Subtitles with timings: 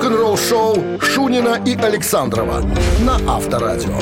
[0.00, 2.64] Рок-н-ролл-шоу Шунина и Александрова
[3.00, 3.98] на Авторадио.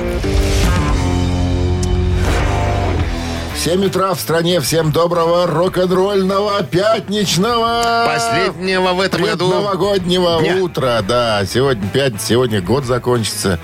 [3.56, 4.60] 7 утра в стране.
[4.60, 8.04] Всем доброго рок-н-ролльного пятничного...
[8.06, 9.48] Последнего в этом году.
[9.48, 11.44] Новогоднего утра, да.
[11.44, 13.58] Сегодня пятница, сегодня год закончится.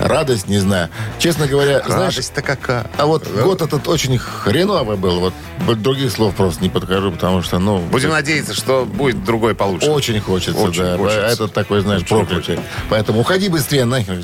[0.00, 0.88] Радость, не знаю.
[1.18, 2.14] Честно говоря, знаешь...
[2.14, 2.86] Радость-то какая.
[2.96, 5.20] А вот год этот очень хреновый был.
[5.20, 7.78] Вот других слов просто не подхожу, потому что, ну...
[7.78, 9.90] Будем надеяться, что будет другой получше.
[9.90, 10.96] Очень хочется, Очень да.
[10.98, 11.20] хочется.
[11.20, 12.60] Этот такой, знаешь, Очень проклятый.
[12.90, 14.22] Поэтому уходи быстрее, нахер.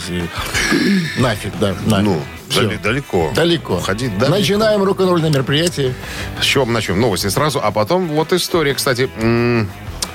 [1.18, 1.74] Нафиг, да.
[1.86, 2.04] нафиг.
[2.04, 2.22] Ну,
[2.54, 3.32] дали- далеко.
[3.34, 3.76] Далеко.
[3.76, 4.30] Уходи далеко.
[4.30, 5.94] Начинаем рок-н-ролльное мероприятие.
[6.40, 7.00] С чего мы начнем?
[7.00, 9.08] Новости сразу, а потом вот история, кстати.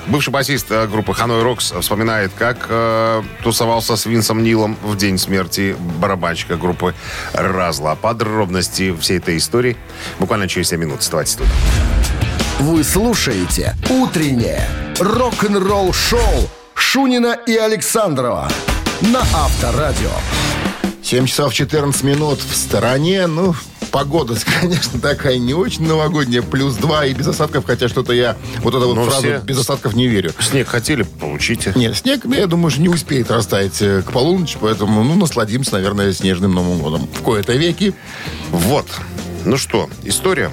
[0.08, 5.18] Бывший басист э, группы Ханой Рокс вспоминает, как э, тусовался с Винсом Нилом в день
[5.18, 6.94] смерти барабанщика группы
[7.34, 7.94] Разла.
[7.94, 9.76] Подробности всей этой истории
[10.18, 11.00] буквально через 7 минут.
[11.00, 11.46] Оставайтесь тут.
[12.60, 14.66] Вы слушаете «Утреннее
[14.98, 18.48] рок-н-ролл-шоу» Шунина и Александрова
[19.02, 20.10] на Авторадио.
[21.02, 23.26] 7 часов 14 минут в стороне.
[23.26, 23.54] Ну,
[23.90, 26.42] погода, конечно, такая не очень новогодняя.
[26.42, 27.64] Плюс 2 и без осадков.
[27.66, 30.32] Хотя что-то я вот эту вот Но фразу без осадков не верю.
[30.40, 31.72] Снег хотели, получите.
[31.76, 36.12] Нет, снег, я думаю, что не успеет растаять э, к полуночи, поэтому, ну, насладимся, наверное,
[36.12, 37.08] снежным Новым годом.
[37.14, 37.94] В кои-то веки.
[38.50, 38.86] Вот.
[39.44, 40.50] Ну что, история.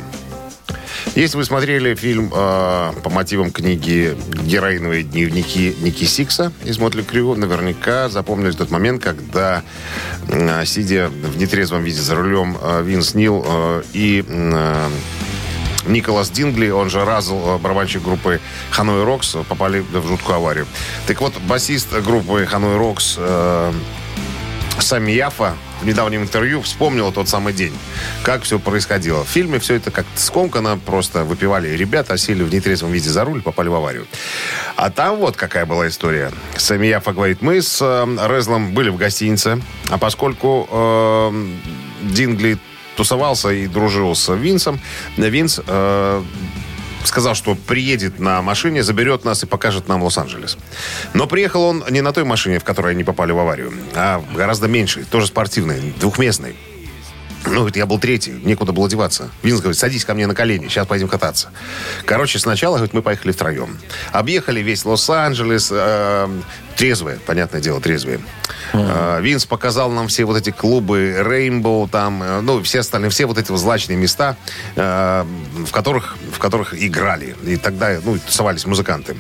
[1.14, 7.36] Если вы смотрели фильм э, по мотивам книги «Героиновые дневники» Ники Сикса из Mötley Crüe,
[7.36, 9.64] наверняка запомнили тот момент, когда,
[10.28, 14.90] э, сидя в нетрезвом виде за рулем, э, Винс Нил э, и э,
[15.88, 20.68] Николас Дингли, он же Раззл, э, барабанщик группы Hanoi Rocks, попали в жуткую аварию.
[21.08, 23.72] Так вот, басист группы Hanoi Rocks э,
[24.80, 27.74] Сами Яфа в недавнем интервью вспомнил тот самый день,
[28.24, 29.24] как все происходило.
[29.24, 33.42] В фильме все это как-то скомканно, просто выпивали ребята, сели в нетрезвом виде за руль,
[33.42, 34.06] попали в аварию.
[34.76, 36.32] А там вот какая была история.
[36.58, 41.48] Сами Яфа говорит, мы с э, Резлом были в гостинице, а поскольку э,
[42.02, 42.58] Дингли
[42.96, 44.80] тусовался и дружил с Винсом,
[45.18, 46.24] Винс э,
[47.08, 50.58] сказал, что приедет на машине, заберет нас и покажет нам Лос-Анджелес.
[51.14, 54.68] Но приехал он не на той машине, в которой они попали в аварию, а гораздо
[54.68, 56.56] меньшей, тоже спортивной, двухместной.
[57.48, 59.30] Ну, говорит, я был третий, некуда было деваться.
[59.44, 61.52] Винс говорит, садись ко мне на колени, сейчас пойдем кататься.
[62.06, 63.78] Короче, сначала, говорит, мы поехали втроем.
[64.12, 66.28] Объехали весь Лос-Анджелес, э,
[66.76, 68.20] трезвые, понятное дело, трезвые.
[68.74, 73.26] Э, Винс показал нам все вот эти клубы, Рейнбоу, там, э, ну, все остальные, все
[73.26, 74.36] вот эти вот злачные места,
[74.76, 75.26] э,
[75.66, 77.36] в, которых, в которых играли.
[77.46, 79.16] И тогда, ну, тусовались музыканты.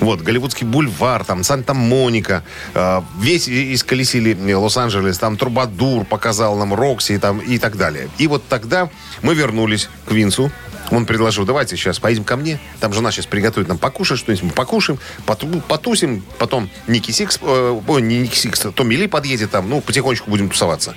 [0.00, 2.42] Вот, Голливудский бульвар, там, Санта-Моника,
[2.74, 8.08] э, весь исколесили Лос-Анджелес, там, Трубадур показал нам, Рокси, там, и так далее.
[8.18, 8.88] И вот тогда
[9.22, 10.50] мы вернулись к Винсу,
[10.90, 12.58] он предложил, давайте сейчас поедем ко мне.
[12.80, 14.44] Там жена сейчас приготовит нам покушать что-нибудь.
[14.44, 16.22] Мы покушаем, поту- потусим.
[16.38, 19.68] Потом Ники Сикс, э, не Ники Сикс, а Томми Ли подъедет там.
[19.68, 20.94] Ну, потихонечку будем тусоваться.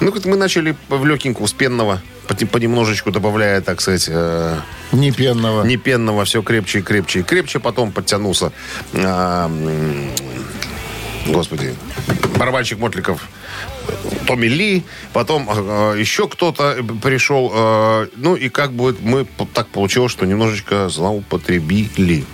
[0.00, 2.00] Ну, как мы начали в легенькую, с пенного,
[2.52, 4.58] понемножечку добавляя, так сказать, э,
[4.92, 5.64] Не пенного.
[5.64, 7.58] не пенного, все крепче и крепче и крепче.
[7.58, 8.52] Потом подтянулся,
[8.92, 10.10] м,
[11.26, 11.74] господи,
[12.36, 13.28] барабанщик Мотликов
[14.26, 17.50] Томми Ли, потом э, еще кто-то пришел.
[17.54, 22.24] э, ну и как бы мы так получилось, что немножечко злоупотребили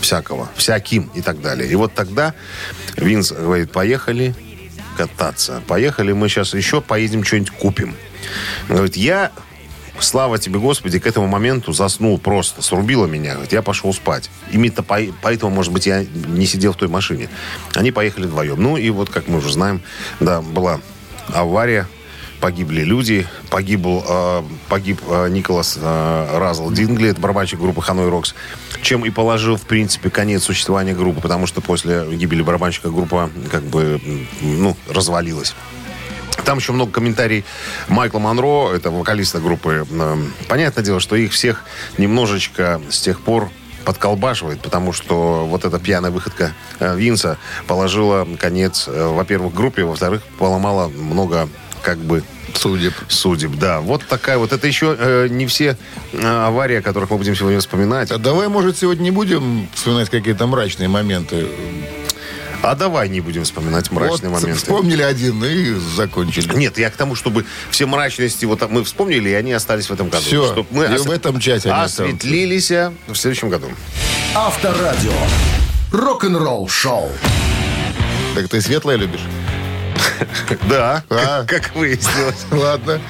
[0.00, 1.70] всякого, всяким и так далее.
[1.70, 2.34] И вот тогда
[2.96, 4.34] Винс говорит, поехали
[4.96, 5.62] кататься.
[5.66, 7.94] Поехали, мы сейчас еще поедем, что-нибудь купим.
[8.68, 9.32] Он говорит, я
[10.00, 12.62] Слава тебе, Господи, к этому моменту заснул просто.
[12.62, 13.32] Срубило меня.
[13.32, 14.30] Говорит, я пошел спать.
[14.52, 17.28] Именно по- поэтому, может быть, я не сидел в той машине.
[17.74, 18.62] Они поехали вдвоем.
[18.62, 19.82] Ну, и вот, как мы уже знаем,
[20.20, 20.80] да, была
[21.34, 21.86] авария.
[22.40, 23.26] Погибли люди.
[23.50, 28.34] Погибл, э, погиб э, Николас э, Разл Дингли, это барабанщик группы Ханой Рокс,
[28.80, 33.64] чем и положил, в принципе, конец существования группы, потому что после гибели барабанщика группа как
[33.64, 34.00] бы,
[34.40, 35.54] ну, развалилась.
[36.44, 37.44] Там еще много комментариев
[37.88, 39.86] Майкла Монро, это вокалиста группы.
[39.90, 41.64] Эм, Понятное дело, что их всех
[41.98, 43.50] немножечко с тех пор
[43.84, 50.22] подколбашивает, потому что вот эта пьяная выходка э, Винса положила конец, э, во-первых, группе, во-вторых,
[50.38, 51.48] поломала много
[51.82, 52.22] как бы
[52.54, 52.94] Судеб.
[53.08, 53.52] судеб.
[53.56, 54.52] Да, вот такая вот.
[54.52, 55.76] Это еще э, не все
[56.12, 58.10] э, аварии, о которых мы будем сегодня вспоминать.
[58.10, 61.46] А давай, может, сегодня не будем вспоминать какие-то мрачные моменты.
[62.62, 64.54] А давай не будем вспоминать мрачные Вот моменты.
[64.60, 66.54] Вспомнили один и закончили.
[66.56, 70.08] Нет, я к тому, чтобы все мрачности вот мы вспомнили, и они остались в этом
[70.08, 70.24] году.
[70.24, 73.68] Все, Чтоб мы и ос- в этом чате они осветлились а, в следующем году.
[74.34, 75.12] Авторадио.
[75.92, 77.10] Рок-н-ролл-шоу.
[78.34, 79.20] Так ты светлое любишь?
[80.68, 81.44] Да, А.
[81.44, 82.44] как, как выяснилось.
[82.50, 83.00] Ладно.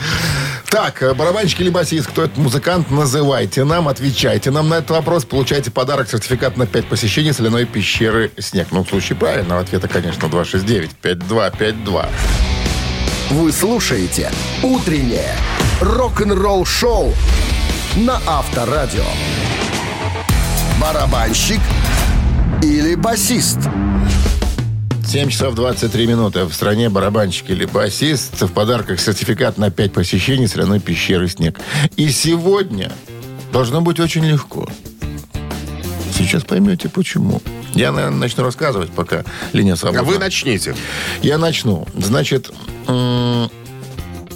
[0.71, 5.25] Так, э, барабанщик или басист, кто этот музыкант, называйте нам, отвечайте нам на этот вопрос.
[5.25, 8.69] Получайте подарок, сертификат на 5 посещений соляной пещеры «Снег».
[8.71, 12.07] Ну, в случае правильного ответа, конечно, 269-5252.
[13.31, 14.31] Вы слушаете
[14.63, 15.35] «Утреннее
[15.81, 17.15] рок-н-ролл-шоу»
[17.97, 19.05] на Авторадио.
[20.81, 21.61] Барабанщик
[22.63, 23.59] или басист?
[25.09, 26.45] 7 часов 23 минуты.
[26.45, 28.43] В стране барабанщик или басист.
[28.43, 31.59] В подарках сертификат на 5 посещений соляной пещеры «Снег».
[31.97, 32.93] И сегодня
[33.51, 34.69] должно быть очень легко.
[36.15, 37.41] Сейчас поймете, почему.
[37.73, 39.25] Я, наверное, начну рассказывать, пока
[39.55, 40.03] линия свободна.
[40.03, 40.75] А вы начните.
[41.23, 41.87] Я начну.
[41.97, 42.51] Значит,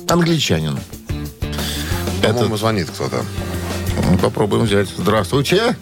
[0.09, 0.79] англичанин.
[2.23, 3.23] По-моему, звонит кто-то.
[4.09, 4.89] М, Попробуем взять.
[4.97, 5.77] Здравствуйте.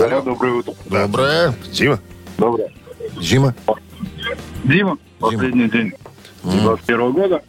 [0.00, 0.74] Алло, доброе утро.
[0.86, 1.54] Доброе.
[1.72, 1.98] Дима?
[2.36, 2.70] Доброе.
[3.20, 3.54] Дима.
[4.64, 5.92] Дима, последний день
[6.42, 7.42] 21 года.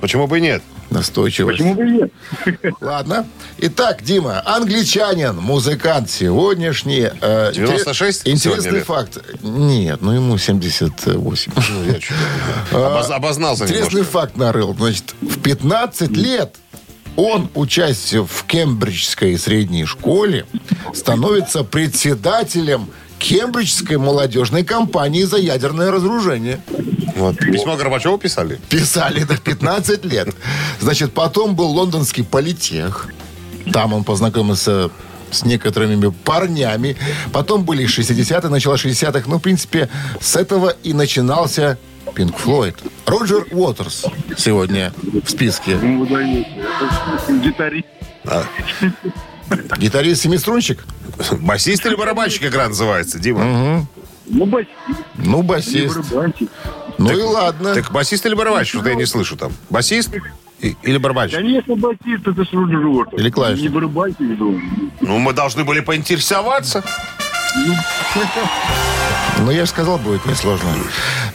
[0.00, 0.62] Почему бы и нет?
[0.90, 1.58] Настойчивость.
[1.58, 2.12] Почему бы и нет?
[2.80, 3.26] Ладно.
[3.58, 7.08] Итак, Дима, англичанин, музыкант сегодняшний.
[7.20, 9.18] э, 96 интерес- сегодня Интересный факт.
[9.42, 11.52] Нет, ну ему 78.
[11.56, 11.98] Ну, я
[12.72, 14.12] обоз- обознался Интересный немножко.
[14.12, 14.74] факт нарыл.
[14.78, 16.56] Значит, в 15 лет
[17.16, 20.46] он, учась в Кембриджской средней школе,
[20.94, 26.60] становится председателем Кембриджской молодежной компании за ядерное разоружение.
[27.16, 27.36] Вот.
[27.36, 28.60] Письмо Горбачеву писали?
[28.68, 30.28] Писали до 15 лет.
[30.80, 33.08] Значит, потом был лондонский политех.
[33.72, 34.90] Там он познакомился
[35.30, 36.96] с некоторыми парнями.
[37.32, 39.24] Потом были 60-е, начало 60-х.
[39.26, 39.88] Ну, в принципе,
[40.20, 41.78] с этого и начинался
[42.14, 42.76] Пинк Флойд.
[43.06, 44.04] Роджер Уотерс
[44.36, 45.76] сегодня в списке.
[45.76, 46.04] Ну.
[46.04, 47.86] Это Гитарист.
[49.78, 50.84] Гитарист-семиструнщик?
[51.40, 53.86] Басист или барабанщик игра называется, Дима?
[54.26, 54.70] Ну, басист.
[55.16, 55.96] Ну, не басист.
[55.96, 56.50] барабанщик.
[56.98, 57.74] Ну и ладно.
[57.74, 58.74] Так басист или барабанщик?
[58.74, 59.52] Что-то я не слышу там.
[59.70, 60.10] Басист
[60.60, 61.38] или барабанщик?
[61.38, 63.20] Конечно, басист, это ж Уотерс.
[63.20, 63.70] Или клавишник.
[63.70, 64.62] Не барабанщик, думаю.
[65.00, 66.82] Ну, мы должны были поинтересоваться.
[69.38, 70.68] Ну, я же сказал, будет несложно.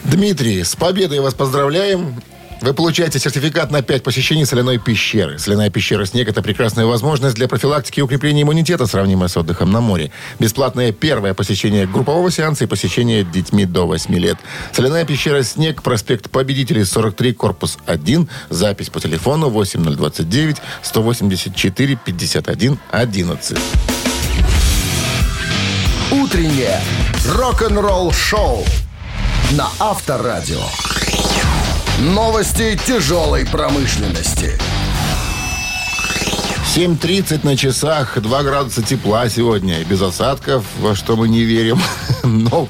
[0.04, 2.22] Дмитрий, с победой вас поздравляем.
[2.64, 5.38] Вы получаете сертификат на 5 посещений соляной пещеры.
[5.38, 9.82] Соляная пещера «Снег»— это прекрасная возможность для профилактики и укрепления иммунитета, сравнимая с отдыхом на
[9.82, 10.12] море.
[10.40, 14.38] Бесплатное первое посещение группового сеанса и посещение детьми до 8 лет.
[14.72, 18.30] Соляная пещера «Снег», проспект Победителей, 43, корпус 1.
[18.50, 23.58] Запись по телефону 8029 184 51 11.
[26.12, 26.80] Утреннее
[27.28, 28.64] рок-н-ролл-шоу
[29.52, 30.62] на Авторадио.
[32.00, 34.58] Новости тяжелой промышленности.
[36.76, 39.80] 7.30 на часах, 2 градуса тепла сегодня.
[39.82, 41.80] И без осадков, во что мы не верим.
[42.24, 42.68] Но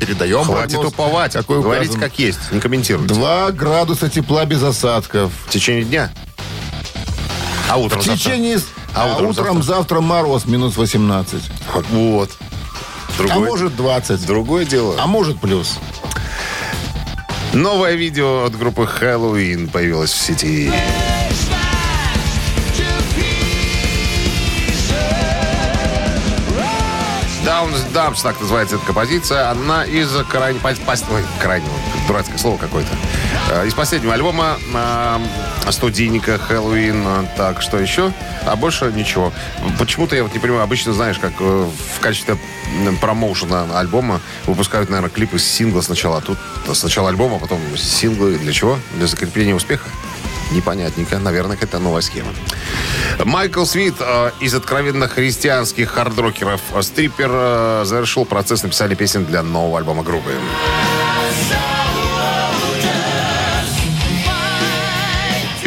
[0.00, 1.32] передаем Хватит прогноз, уповать.
[1.34, 2.00] какой Говорите указан.
[2.10, 3.14] как есть, не комментируйте.
[3.14, 5.30] 2 градуса тепла без осадков.
[5.46, 6.10] В течение дня?
[7.70, 8.18] А утром В завтра?
[8.24, 8.58] течение...
[8.94, 11.40] А А утром утром, завтра мороз минус 18.
[11.90, 12.30] Вот.
[12.40, 14.26] А Другое, может 20.
[14.26, 14.96] другое дело.
[14.98, 15.76] А может плюс.
[17.54, 20.70] Новое видео от группы Хэллоуин появилось в сети.
[27.44, 29.50] Down the Dumps, так называется эта композиция.
[29.50, 30.58] Она из крайне...
[30.60, 30.78] пос-
[31.40, 31.72] крайнего,
[32.06, 32.90] дурацкое слово какое-то.
[33.50, 34.58] Э, Из последнего альбома
[35.72, 37.28] студийника Хэллоуин.
[37.36, 38.12] Так, что еще?
[38.46, 39.32] А больше ничего.
[39.78, 40.62] Почему-то я вот не понимаю.
[40.62, 42.36] Обычно, знаешь, как э, в качестве
[43.00, 46.18] промоушена альбома выпускают, наверное, клипы с сингла сначала.
[46.18, 46.38] А тут
[46.72, 48.38] сначала альбом, а потом синглы.
[48.38, 48.78] Для чего?
[48.96, 49.88] Для закрепления успеха?
[50.52, 51.18] Непонятненько.
[51.18, 52.30] Наверное, какая-то новая схема.
[53.24, 59.78] Майкл Свит э, из откровенно христианских хардрокеров Стрипер э, завершил процесс написания песен для нового
[59.78, 60.32] альбома группы.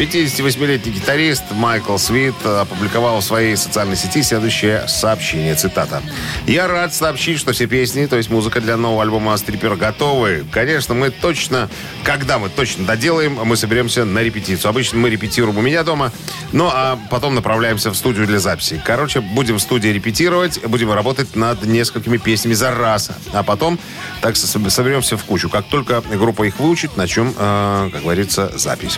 [0.02, 6.02] 58-летний гитарист Майкл Свит опубликовал в своей социальной сети следующее сообщение, цитата.
[6.48, 10.44] «Я рад сообщить, что все песни, то есть музыка для нового альбома Стрипер готовы.
[10.52, 11.70] Конечно, мы точно,
[12.04, 14.70] когда мы точно доделаем, мы соберемся на репетицию.
[14.70, 16.12] Обычно мы репетируем у меня дома,
[16.52, 18.82] ну а потом направляемся в студию для записи.
[18.84, 23.78] Короче, будем в студии репетировать, будем работать над несколькими песнями за раз, а потом
[24.22, 25.48] так со- соберемся в кучу.
[25.48, 28.98] Как только группа их выучит, начнем, э, как говорится, запись.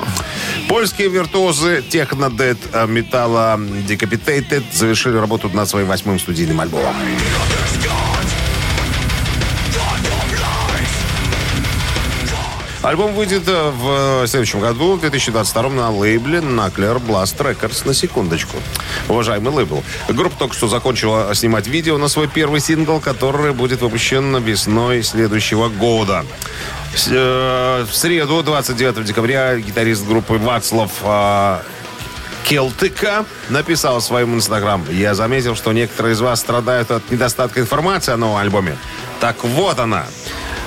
[0.93, 6.93] Польские виртуозы Техно Dead Металла Decapitated завершили работу над своим восьмым студийным альбомом.
[12.83, 17.87] Альбом выйдет э, в следующем году, в 2022 на лейбле Nuclear Blast Records.
[17.87, 18.57] На секундочку.
[19.07, 19.81] Уважаемый лейбл.
[20.09, 25.69] Группа только что закончила снимать видео на свой первый сингл, который будет выпущен весной следующего
[25.69, 26.25] года.
[27.09, 31.59] Э, В среду, 29 декабря, гитарист группы Вацлав э,
[32.43, 34.85] Келтыка написал в своем инстаграм.
[34.91, 38.77] Я заметил, что некоторые из вас страдают от недостатка информации о новом альбоме.
[39.19, 40.05] Так вот она.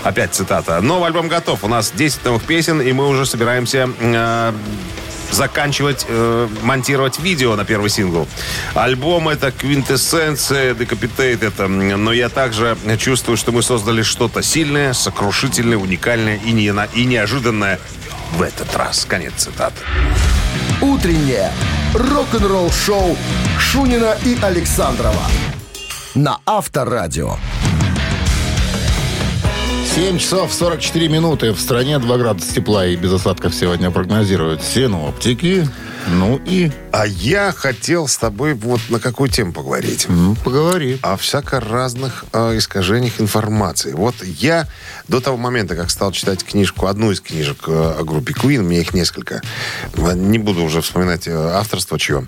[0.03, 0.81] Опять цитата.
[0.81, 1.65] Новый альбом готов.
[1.65, 4.53] У нас 10 новых песен, и мы уже собираемся э,
[5.31, 8.29] заканчивать, э, монтировать видео на первый сингл.
[8.75, 15.79] Альбом это квинтэссенция, Decapitate это, но я также чувствую, что мы создали что-то сильное, сокрушительное,
[15.79, 17.79] уникальное и, не, и неожиданное
[18.33, 19.05] в этот раз.
[19.05, 19.77] Конец цитаты.
[20.81, 21.51] Утреннее
[21.95, 23.17] рок-н-ролл-шоу
[23.59, 25.23] Шунина и Александрова
[26.17, 27.37] на Авторадио.
[29.97, 31.53] 7 часов 44 минуты.
[31.53, 35.67] В стране 2 градуса тепла и без осадков сегодня прогнозируют синоптики.
[36.07, 40.07] Ну и А я хотел с тобой вот на какую тему поговорить.
[40.09, 40.99] ну, поговори.
[41.03, 43.93] о всяко разных э, искажениях информации.
[43.93, 44.67] Вот я
[45.09, 48.63] до того момента, как стал читать книжку, одну из книжек э, о группе Queen, у
[48.63, 49.43] меня их несколько,
[49.95, 52.27] э, не буду уже вспоминать э, авторство чье,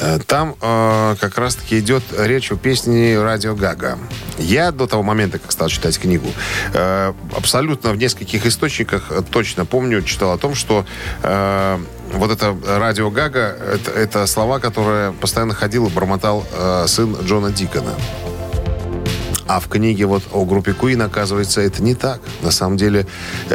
[0.00, 3.98] э, там э, как раз-таки идет речь о песне «Радио Гага».
[4.38, 6.28] Я до того момента, как стал читать книгу,
[6.72, 10.86] э, абсолютно в нескольких источниках э, точно помню, читал о том, что
[11.22, 11.78] э,
[12.12, 17.50] вот это радио Гага, это, это слова, которые постоянно ходил и бормотал э, сын Джона
[17.50, 17.94] Дикона.
[19.48, 22.20] А в книге вот о группе Queen, оказывается, это не так.
[22.42, 23.06] На самом деле,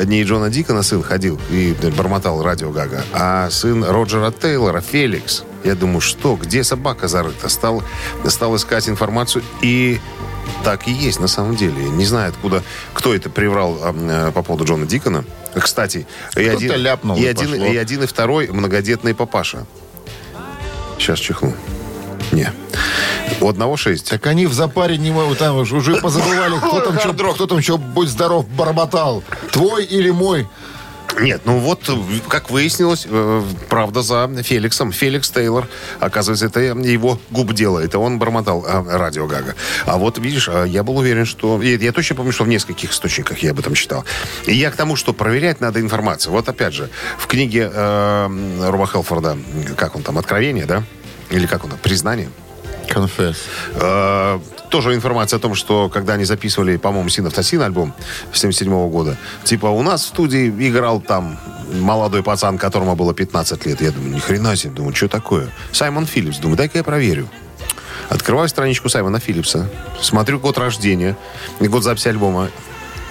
[0.06, 5.44] не Джона Дикона сын ходил и бормотал радио Гага, а сын Роджера Тейлора, Феликс.
[5.64, 7.50] Я думаю, что, где собака зарыта?
[7.50, 7.84] Стал,
[8.26, 10.00] стал искать информацию и
[10.64, 11.90] так и есть на самом деле.
[11.90, 15.24] Не знаю, откуда, кто это приврал э, по поводу Джона Дикона.
[15.56, 19.66] Кстати, и один, ляпнул, и, и один, и один, и второй многодетный папаша.
[20.98, 21.54] Сейчас чихну.
[22.32, 22.52] Не.
[23.40, 24.10] У одного шесть.
[24.10, 27.58] Так они в запаре не могут, там уж уже позабывали, кто там, что, кто там
[27.58, 29.24] еще, будь здоров, бормотал.
[29.52, 30.48] Твой или мой?
[31.20, 31.96] Нет, ну вот, э,
[32.28, 34.92] как выяснилось, э, правда за Феликсом.
[34.92, 35.68] Феликс Тейлор,
[36.00, 37.80] оказывается, это его губ дело.
[37.80, 39.56] Это он бормотал э, радио Гага.
[39.86, 41.62] А вот, видишь, э, я был уверен, что...
[41.62, 44.06] Я, я точно помню, что в нескольких источниках я об этом читал.
[44.46, 46.32] И я к тому, что проверять надо информацию.
[46.32, 49.38] Вот опять же, в книге э, Роба Хелфорда,
[49.78, 50.84] как он там, «Откровение», да?
[51.30, 52.30] Или как он там, «Признание»?
[53.76, 54.40] Э,
[54.72, 57.94] тоже информация о том, что когда они записывали, по-моему, Син Автосин альбом
[58.34, 61.38] 77 года, типа у нас в студии играл там
[61.74, 63.82] молодой пацан, которому было 15 лет.
[63.82, 65.50] Я думаю, ни хрена себе, думаю, что такое?
[65.72, 67.30] Саймон Филлипс, думаю, дай-ка я проверю.
[68.10, 69.70] Открываю страничку Саймона Филлипса,
[70.02, 71.16] смотрю год рождения
[71.60, 72.50] и год записи альбома.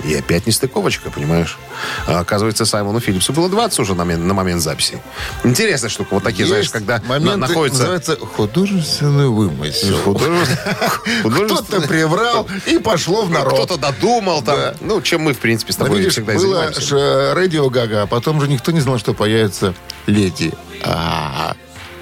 [0.05, 1.59] И опять не стыковочка, понимаешь?
[2.07, 4.99] А оказывается, Саймону Филлипсу было 20 уже на, момент- на момент записи.
[5.45, 6.15] Интересная штука.
[6.15, 7.81] Вот такие, знаешь, Есть когда на- находится...
[7.81, 9.97] называется художественный вымысел.
[10.05, 13.55] Художественный- Кто-то приврал и пошло в народ.
[13.55, 14.57] Кто-то додумал там.
[14.57, 14.75] Да.
[14.81, 16.81] Ну, чем мы, в принципе, с тобой видишь, всегда было занимаемся.
[16.81, 19.75] ж, э, радио Гага, а потом же никто не знал, что появится
[20.07, 20.53] Леди.
[20.83, 21.55] А,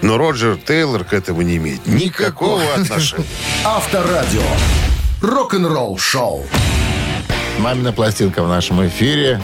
[0.03, 3.27] Но Роджер Тейлор к этому не имеет никакого отношения.
[3.65, 4.43] Авторадио.
[5.21, 6.47] Рок-н-ролл шоу.
[7.59, 9.41] Мамина пластинка в нашем эфире.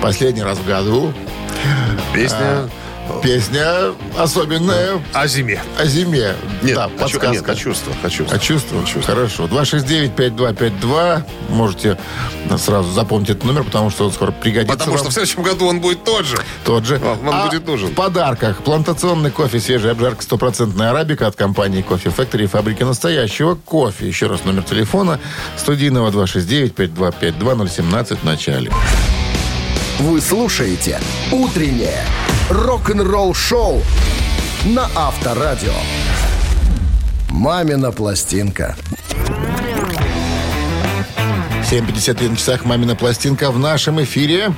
[0.00, 1.12] Последний раз в году.
[2.14, 2.68] Песня
[3.22, 5.60] Песня особенная о зиме.
[5.78, 6.34] о зиме.
[6.62, 7.28] Нет, да, о подсказка.
[7.28, 8.40] нет, о чувствах, о чувствах.
[8.40, 8.78] А чувство?
[9.04, 9.44] Хорошо.
[9.46, 11.22] 269-5252.
[11.50, 11.98] Можете
[12.58, 15.10] сразу запомнить этот номер, потому что он скоро пригодится Потому что вам.
[15.10, 16.36] в следующем году он будет тот же.
[16.64, 16.98] Тот же.
[16.98, 17.88] Вам А будет нужен.
[17.90, 24.06] В подарках плантационный кофе, свежая обжарка, стопроцентная арабика от компании Кофе Factory, фабрики настоящего кофе.
[24.06, 25.18] Еще раз номер телефона
[25.56, 28.70] студийного 269-5252-017 в начале.
[30.00, 30.98] Вы слушаете
[31.30, 32.02] «Утреннее
[32.50, 33.80] рок-н-ролл-шоу»
[34.64, 35.72] на Авторадио.
[37.30, 38.76] «Мамина пластинка».
[41.70, 44.52] 7.53 на часах «Мамина пластинка» в нашем эфире.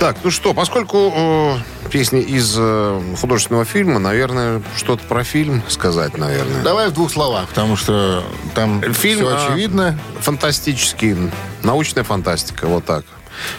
[0.00, 1.56] Так, ну что, поскольку э,
[1.90, 6.62] песни из э, художественного фильма, наверное, что-то про фильм сказать, наверное.
[6.64, 8.24] Давай в двух словах, потому что
[8.56, 9.98] там Фильм все а, очевидно.
[10.20, 11.16] фантастический,
[11.62, 13.04] научная фантастика, вот так.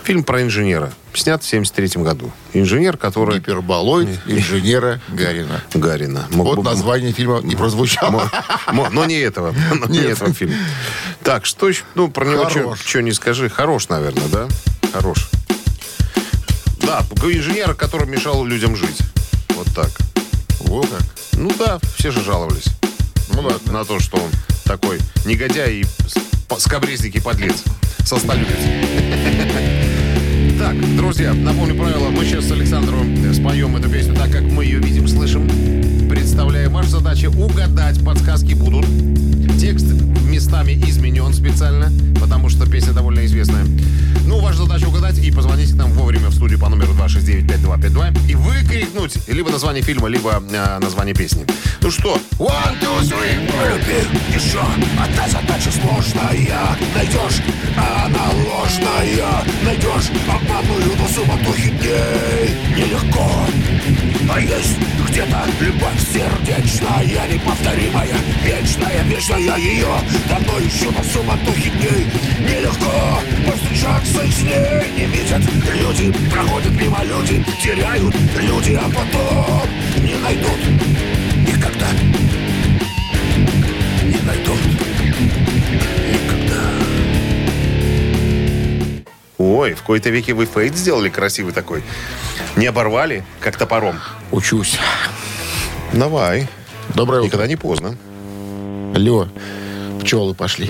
[0.03, 2.31] Фильм про инженера, снят в 73 году.
[2.53, 3.39] Инженер, который...
[3.39, 5.61] Гиперболоид инженера Гарина.
[5.73, 6.27] Гарина.
[6.31, 8.29] Мог Вот бы- название фильма не прозвучало.
[8.71, 9.53] Но не этого.
[9.89, 10.55] Не этого фильма.
[11.23, 11.71] Так, что?
[11.95, 13.49] Ну, про него что не скажи.
[13.49, 14.47] Хорош, наверное, да?
[14.91, 15.29] Хорош.
[16.81, 18.99] Да, инженер, который мешал людям жить.
[19.49, 19.89] Вот так.
[20.59, 21.01] Во как.
[21.33, 22.65] Ну да, все же жаловались.
[23.33, 23.71] Ну ладно.
[23.71, 24.29] На то, что он
[24.63, 26.17] такой негодяй и с-
[26.47, 27.63] по- скабрезник и подлец.
[28.05, 28.57] Состалюбец.
[30.59, 32.09] Так, друзья, напомню правила.
[32.09, 35.47] Мы сейчас с Александром споем эту песню так, как мы ее видим, слышим.
[36.09, 36.71] Представляем.
[36.73, 38.03] Ваша задача угадать.
[38.03, 38.85] Подсказки будут.
[39.59, 39.85] Текст
[40.29, 43.65] местами изменен специально, потому что песня довольно известная.
[44.25, 46.93] Ну, ваша задача угадать и позвоните нам вовремя в студию по номеру
[47.63, 51.45] 269-5252 и выкрикнуть либо название фильма, либо э, название песни.
[51.81, 53.35] Ну что, one, two, three.
[53.69, 54.61] Люби еще,
[55.01, 56.77] одна задача сложная.
[56.95, 57.41] Найдешь,
[57.75, 59.43] она ложная.
[59.63, 62.55] Найдешь обманную, но суматохи дней.
[62.75, 63.45] Нелегко,
[64.29, 64.77] а есть
[65.07, 65.45] где-то.
[65.59, 69.87] Любовь сердечная Неповторимая, вечная, вечная ее.
[70.29, 72.07] Давно ищу на суматохе дней.
[72.39, 74.83] Нелегко повстречаться с ней.
[74.97, 75.41] Не видят
[75.73, 79.69] люди, проходят мимо люди Теряют люди, а потом
[80.03, 80.59] не найдут
[81.47, 81.87] Никогда
[89.63, 91.83] Ой, в кои-то веке вы фейт сделали красивый такой.
[92.57, 93.97] Не оборвали, как топором.
[94.29, 94.77] Учусь.
[95.93, 96.49] Давай.
[96.95, 97.27] Доброе утро.
[97.27, 97.95] Никогда не поздно.
[98.93, 99.29] Алло.
[100.01, 100.69] Пчелы пошли.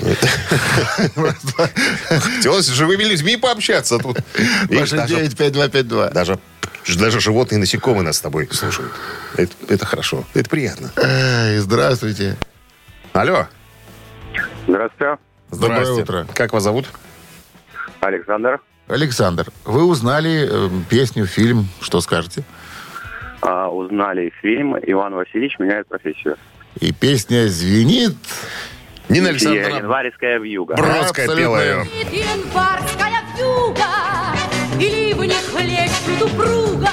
[2.20, 4.18] Хотелось с живыми людьми пообщаться тут.
[4.68, 6.10] Видишь, Ваша даже, 95252.
[6.10, 6.38] даже,
[6.96, 8.92] даже животные и насекомые нас с тобой слушают.
[9.36, 10.22] Это, это хорошо.
[10.34, 10.92] Это приятно.
[10.94, 12.36] Эй, здравствуйте.
[13.12, 13.48] Алло.
[14.68, 15.18] Здравствуйте,
[15.50, 16.02] Доброе Здрасте.
[16.02, 16.26] утро.
[16.32, 16.86] Как вас зовут?
[17.98, 18.60] Александр.
[18.88, 21.68] Александр, вы узнали э, песню, фильм.
[21.80, 22.44] Что скажете?
[23.40, 26.36] А, узнали фильм «Иван Васильевич меняет профессию».
[26.80, 28.14] И песня звенит.
[29.08, 30.74] Нина Александровна Январская вьюга.
[30.76, 31.86] Бродская пела ее.
[32.12, 33.84] Январская вьюга,
[34.80, 36.88] и ливни хлещут упруга.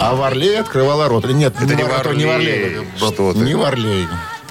[0.00, 1.24] А Варлей открывала рот.
[1.26, 2.16] Или Нет, Это не Вар- Варлей.
[2.16, 2.86] не Варлей.
[2.96, 3.38] Что ты?
[3.40, 4.06] Не Варлей.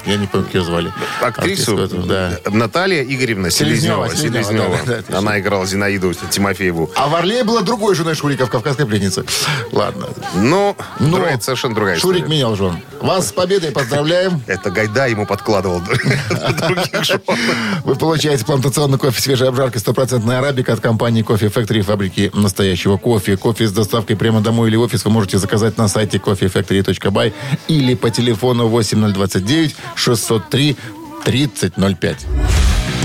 [0.10, 0.92] Я не помню, как ее звали.
[1.22, 2.40] Актрису эту, да.
[2.50, 4.44] Наталья Игоревна Селезнева, Селезнева.
[4.44, 6.90] Селезнева, да, да, Она играла Зинаиду Тимофееву.
[6.96, 9.24] А Варлей была другой женой Шурика в «Кавказской пленнице».
[9.72, 10.08] Ладно.
[10.34, 12.36] Ну, Но другая- это совершенно другая Шурик история.
[12.36, 12.80] менял жен.
[13.02, 14.42] Вас с победой поздравляем.
[14.48, 15.82] Это Гайда ему подкладывал.
[17.84, 23.38] Вы получаете плантационный кофе свежей обжарки 100% арабика от компании Кофе Factory, фабрики настоящего кофе.
[23.38, 27.34] Кофе с доставкой прямо домой или в офис вы можете заказать на сайте coffeefactory.by
[27.68, 30.78] или по телефону 8029 603
[31.26, 32.26] 3005.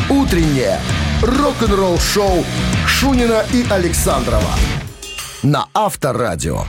[0.09, 0.81] Утреннее
[1.23, 2.45] рок-н-ролл-шоу
[2.87, 4.55] Шунина и Александрова
[5.43, 6.65] на Авторадио.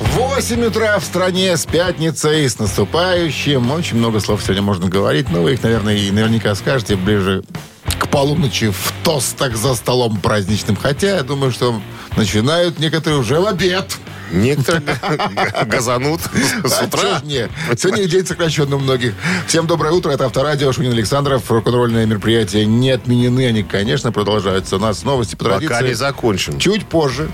[0.00, 3.70] 8 утра в стране с пятницей, с наступающим.
[3.70, 7.44] Очень много слов сегодня можно говорить, но вы их, наверное, и наверняка скажете ближе
[7.98, 10.76] к полуночи в тостах за столом праздничным.
[10.76, 11.80] Хотя, я думаю, что
[12.16, 13.96] начинают некоторые уже в обед.
[14.32, 14.82] Некоторые
[15.66, 16.20] газанут
[16.64, 17.18] с А утра.
[17.18, 17.48] ж не?
[17.76, 19.14] Сегодня день сокращенный у многих.
[19.48, 20.12] Всем доброе утро.
[20.12, 21.50] Это Авторадио, Шунин Александров.
[21.50, 23.48] Рок-н-ролльные мероприятия не отменены.
[23.48, 24.76] Они, конечно, продолжаются.
[24.76, 25.88] У нас новости по Пока традиции.
[25.88, 26.58] не закончим.
[26.60, 27.28] Чуть позже.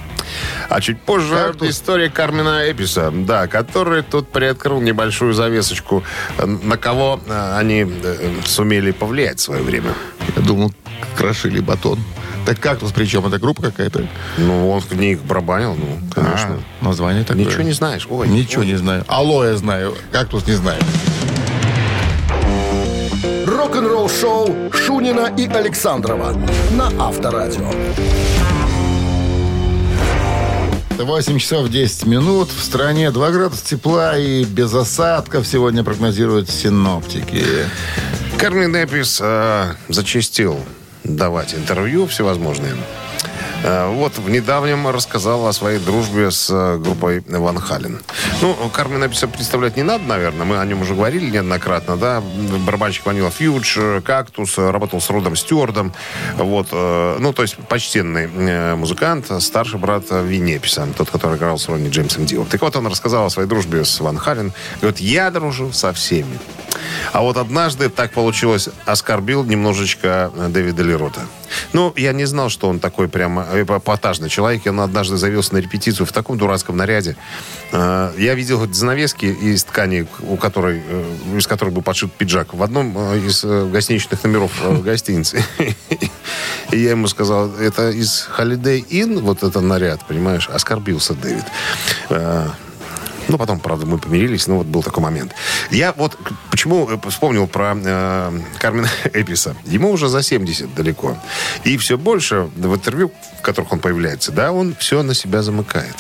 [0.71, 6.03] А чуть позже история Кармина Эписа, да, который тут приоткрыл небольшую завесочку,
[6.39, 9.93] э, на кого э, они э, сумели повлиять в свое время.
[10.35, 10.73] Я думал,
[11.17, 11.99] крошили батон.
[12.45, 13.27] Так кактус причем?
[13.27, 14.07] Это группа какая-то?
[14.39, 16.61] Ну, он в них барабанил, ну, конечно.
[16.81, 17.45] А, название такое.
[17.45, 18.07] Ничего не знаешь?
[18.09, 18.69] Ой, Ничего ой.
[18.69, 19.05] не знаю.
[19.09, 19.95] Алоэ знаю.
[20.13, 20.81] Кактус не знаю.
[23.47, 26.37] Рок-н-ролл-шоу Шунина и Александрова
[26.73, 27.69] на Авторадио.
[30.99, 32.49] 8 часов 10 минут.
[32.51, 37.45] В стране 2 градуса тепла и без осадков сегодня прогнозируют синоптики.
[38.39, 40.61] Кармин Эпис э, зачастил
[41.05, 42.75] давать интервью всевозможные.
[43.67, 48.01] Э, Вот в недавнем рассказал о своей дружбе с э, группой Ван Хален.
[48.41, 50.47] Ну, Кармен Эписа представлять не надо, наверное.
[50.47, 52.23] Мы о нем уже говорили неоднократно, да.
[52.65, 55.93] Барабанщик Ванила Фьюдж, Кактус, э, работал с Родом Стюардом.
[56.37, 61.89] Вот, ну, то есть почтенный музыкант, старший брат Винни Эписа, тот, который играл с Ронни
[61.89, 62.45] Джеймсом Дио.
[62.45, 64.53] Так вот, он рассказал о своей дружбе с Ван Хален.
[64.81, 66.39] Говорит, я дружу со всеми.
[67.13, 71.23] А вот однажды так получилось, оскорбил немножечко Дэвида Лерота.
[71.73, 74.67] Ну, я не знал, что он такой прямо эпатажный человек.
[74.67, 77.17] Он однажды заявился на репетицию в таком дурацком наряде.
[77.73, 82.55] Э, Я видел хоть занавески из ткани, у которой, э, из которой был подшит пиджак,
[82.55, 85.45] в одном э, из гостиничных номеров гостиницы.
[86.71, 90.49] И я ему сказал, это из Holiday Inn, вот этот наряд, понимаешь?
[90.49, 91.45] Оскорбился Дэвид.
[93.29, 95.33] Ну, потом, правда, мы помирились, но вот был такой момент.
[95.71, 96.17] Я вот
[96.57, 99.55] почему э, вспомнил про э, Кармина Эписа.
[99.67, 101.19] Ему уже за 70 далеко.
[101.65, 105.95] И все больше в интервью, в которых он появляется, да, он все на себя замыкает.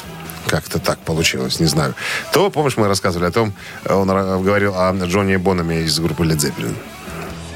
[0.46, 1.94] Как-то так получилось, не знаю.
[2.32, 3.52] То, помнишь, мы рассказывали о том,
[3.84, 4.08] э, он
[4.42, 6.74] говорил о Джонни Бономе из группы Led Zeppelin.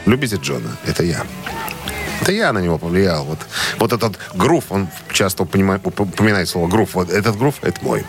[0.04, 0.76] Любите Джона?
[0.86, 1.24] Это я.
[2.24, 3.24] Да я на него повлиял.
[3.24, 3.38] Вот,
[3.78, 6.94] вот этот грув, он часто упоминает, упоминает слово грув.
[6.94, 8.04] Вот этот грув, это мой.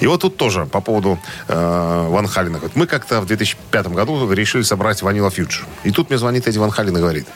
[0.00, 2.60] И вот тут тоже по поводу э, Ван Халина.
[2.74, 5.62] Мы как-то в 2005 году решили собрать Ванила Фьюдж.
[5.84, 7.26] И тут мне звонит Эдди Ван Халин и говорит,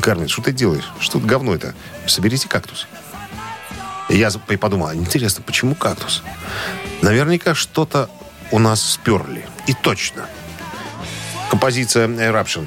[0.00, 0.90] Кармен, что ты делаешь?
[1.00, 1.74] Что это говно это?
[2.06, 2.86] Соберите кактус.
[4.08, 6.22] И я подумал, интересно, почему кактус?
[7.02, 8.08] Наверняка что-то
[8.50, 9.44] у нас сперли.
[9.66, 10.26] И точно.
[11.50, 12.66] Композиция Eruption.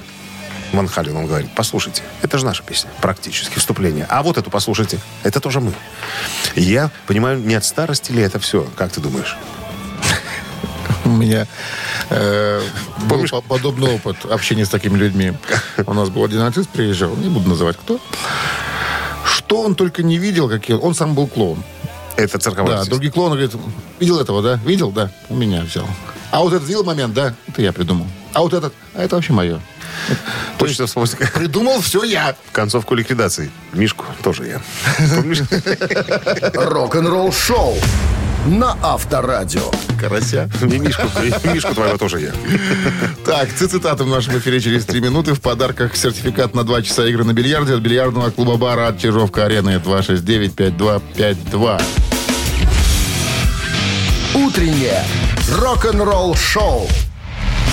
[0.74, 4.06] Ван Хален, он говорит, послушайте, это же наша песня, практически, вступление.
[4.10, 5.74] А вот эту послушайте, это тоже мы.
[6.56, 9.36] Я понимаю, не от старости ли это все, как ты думаешь?
[11.06, 11.46] У меня
[12.10, 12.62] э,
[13.10, 15.34] был по- подобный опыт общения с такими людьми.
[15.86, 18.00] У нас был один артист, приезжал, не буду называть кто.
[19.26, 21.64] Что он только не видел, какие он сам был клоун.
[22.16, 22.92] Это цирковой Да, артист.
[22.92, 23.52] другие клоуны говорят,
[24.00, 24.60] видел этого, да?
[24.66, 25.10] Видел, да?
[25.30, 25.88] У меня взял.
[26.32, 27.34] А вот этот видел момент, да?
[27.48, 28.08] Это я придумал.
[28.34, 29.60] А вот этот, а это вообще мое.
[30.58, 32.36] Точно вспомнил Придумал все я.
[32.52, 33.52] концовку ликвидации.
[33.74, 34.62] Мишку тоже я.
[36.54, 37.78] Рок-н-ролл шоу
[38.46, 39.72] на Авторадио.
[40.00, 40.50] Карася.
[40.62, 42.32] И Мишку, и Мишку твоего тоже я.
[43.26, 45.34] Так, цитаты в нашем эфире через три минуты.
[45.34, 49.80] В подарках сертификат на два часа игры на бильярде от бильярдного клуба бара от Чижовка-арены
[49.84, 51.82] 269-5252.
[54.34, 55.04] Утреннее
[55.60, 56.88] рок-н-ролл шоу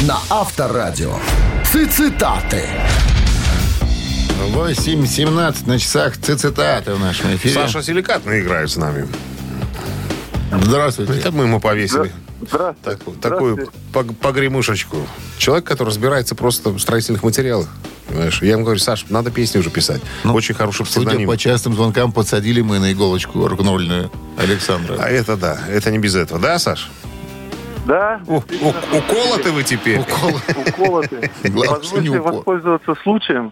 [0.02, 1.14] на Авторадио.
[1.72, 2.64] Цитаты.
[4.54, 7.54] 8.17 на часах цитаты в нашем эфире.
[7.54, 9.06] Саша Силикатный играет с нами.
[10.62, 11.12] Здравствуйте.
[11.14, 12.10] Это мы ему повесили.
[12.40, 13.00] Здравствуйте.
[13.04, 14.96] Так- такую пог- погремушечку.
[15.36, 17.68] Человек, который разбирается просто в строительных материалах.
[18.08, 18.40] Понимаешь?
[18.40, 20.00] Я ему говорю, Саш, надо песни уже писать.
[20.24, 21.28] Очень хороший Судя псевдоним.
[21.28, 24.96] по частым звонкам, подсадили мы на иголочку рок-н-ролльную Александра.
[24.98, 26.40] А это да, это не без этого.
[26.40, 26.88] Да, Саш?
[27.88, 30.00] Да, У- у- уколоты вы теперь?
[30.00, 31.30] уколоты.
[31.42, 33.50] Позвольте воспользоваться случаем,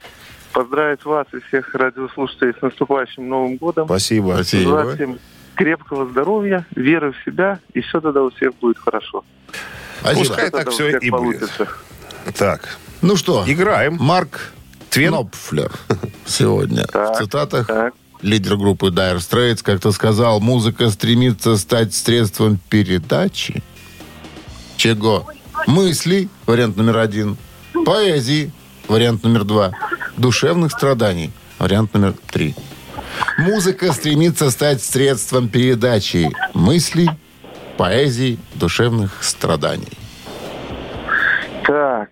[0.53, 3.87] поздравить вас и всех радиослушателей с наступающим Новым годом.
[3.87, 4.33] Спасибо.
[4.35, 4.94] Спасибо.
[4.94, 5.18] Всем
[5.55, 9.25] крепкого здоровья, веры в себя, и все тогда у всех будет хорошо.
[10.03, 10.27] Спасибо.
[10.27, 11.40] Пускай так все и будет.
[11.40, 11.68] получится.
[12.37, 13.96] Так, Ну что, играем.
[13.99, 14.53] Марк
[14.90, 15.14] Твен?
[15.14, 15.72] Knopfler
[16.27, 17.66] сегодня в Так, цитатах.
[17.68, 17.94] так.
[18.20, 23.62] Лидер группы Dire Straits как-то сказал, музыка стремится стать средством передачи.
[24.77, 25.27] Чего?
[25.67, 27.37] Мыслей, вариант номер один.
[27.85, 28.53] Поэзии,
[28.89, 29.73] вариант номер два.
[30.17, 32.55] Душевных страданий, вариант номер три.
[33.39, 37.09] Музыка стремится стать средством передачи мыслей,
[37.77, 39.93] поэзии, душевных страданий.
[41.65, 42.11] Так,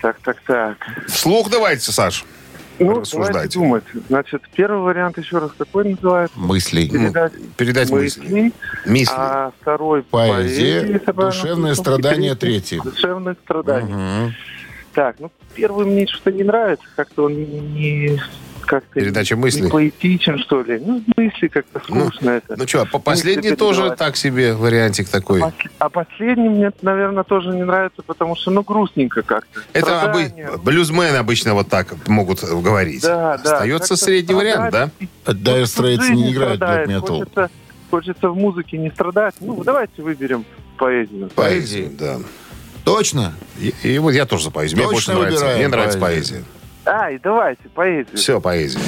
[0.00, 0.76] так, так, так.
[1.08, 2.24] Вслух давайте, Саш.
[2.78, 3.32] Ну, Рассуждайте.
[3.32, 3.84] давайте думать.
[4.08, 6.38] Значит, первый вариант еще раз какой называется?
[6.38, 6.88] Мыслей.
[6.90, 8.20] Передать, Передать мысли.
[8.20, 8.52] мысли.
[8.86, 9.14] Мысли.
[9.16, 12.80] А второй Поэзия, поэзия, правильно душевное страдание третий.
[12.80, 13.94] Душевное страдание.
[13.96, 14.34] Мгм.
[14.92, 18.20] Так, ну первый мне что-то не нравится, как-то он не
[18.66, 19.62] как-то Передача мыслей?
[19.62, 20.78] не поэтичен, что ли.
[20.84, 22.56] Ну, мысли как-то скучно это.
[22.58, 25.40] Ну что, по последний тоже так себе вариантик такой.
[25.40, 29.60] Пос- А последний мне, наверное, тоже не нравится, потому что, ну, грустненько как-то.
[29.72, 30.30] Это обы...
[30.62, 33.02] Блюзмены обычно вот так могут говорить.
[33.02, 33.52] Да, да.
[33.54, 34.90] Остается как-то средний вариант, да?
[34.90, 36.88] страдать и- А Dire Straits не играют страдает.
[36.88, 37.18] black metal.
[37.18, 37.50] Хочется,
[37.90, 39.34] хочется в музыке не страдать.
[39.40, 40.44] Ну, давайте выберем
[40.76, 41.30] поэзию.
[41.34, 42.18] Поэзию, да.
[42.84, 43.32] Точно?
[43.60, 44.78] И, и вот я тоже за поэзию.
[44.78, 45.56] Мне больше Точно нравится.
[45.56, 46.44] Мне нравится поэзию.
[46.44, 46.44] поэзия.
[46.86, 48.16] Ай, давайте, поэзию.
[48.16, 48.80] Все, поэзия.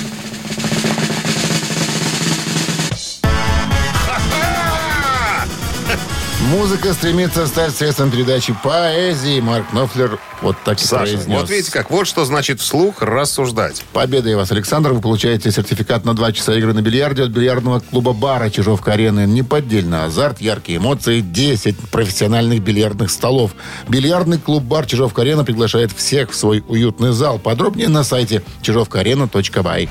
[6.48, 9.38] Музыка стремится стать средством передачи поэзии.
[9.38, 11.40] Марк Нофлер вот так и Саша, произнес.
[11.40, 13.84] вот видите как, вот что значит вслух рассуждать.
[13.92, 14.94] Победой вас, Александр.
[14.94, 19.26] Вы получаете сертификат на два часа игры на бильярде от бильярдного клуба бара Чижовка-арены.
[19.26, 23.50] Неподдельно азарт, яркие эмоции, 10 профессиональных бильярдных столов.
[23.86, 27.38] Бильярдный клуб-бар Чижовка-арена приглашает всех в свой уютный зал.
[27.38, 29.90] Подробнее на сайте чижовкаарена.бай.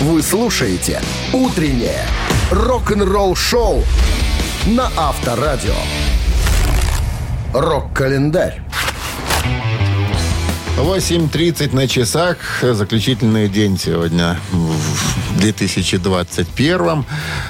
[0.00, 1.00] Вы слушаете
[1.32, 2.04] «Утреннее
[2.50, 3.84] рок-н-ролл-шоу»
[4.66, 5.74] на Авторадио.
[7.52, 8.60] Рок-календарь.
[10.76, 12.36] 8.30 на часах.
[12.62, 17.04] Заключительный день сегодня в 2021.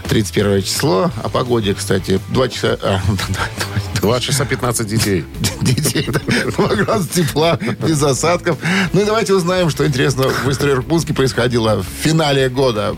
[0.08, 1.10] 31 число.
[1.22, 2.20] О погоде, кстати.
[2.28, 2.78] Два часа...
[2.82, 3.00] а,
[4.00, 5.24] 2 часа 15 детей.
[5.60, 6.08] детей.
[6.56, 8.58] 2 градуса тепла, без осадков.
[8.92, 12.96] Ну и давайте узнаем, что интересно в истории Иркутска происходило в финале года.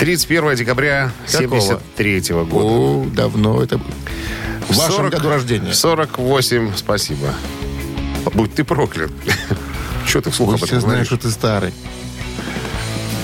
[0.00, 1.60] 31 декабря Какого?
[1.60, 2.54] 73 года.
[2.54, 3.92] О, давно это было.
[4.68, 5.74] В вашем 40 году рождения.
[5.74, 7.34] 48, спасибо.
[8.32, 9.10] Будь ты проклят.
[10.06, 11.06] Что ты вслух об этом говоришь?
[11.06, 11.74] что ты старый.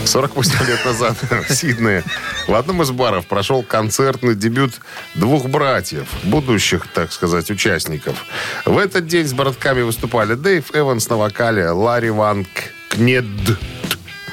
[0.04, 1.16] 48 лет назад
[1.48, 2.04] в Сиднее
[2.46, 4.74] в одном из баров прошел концертный дебют
[5.14, 8.24] двух братьев, будущих, так сказать, участников.
[8.66, 12.46] В этот день с братками выступали Дэйв Эванс на вокале, Ларри Ван
[12.90, 13.24] Кнед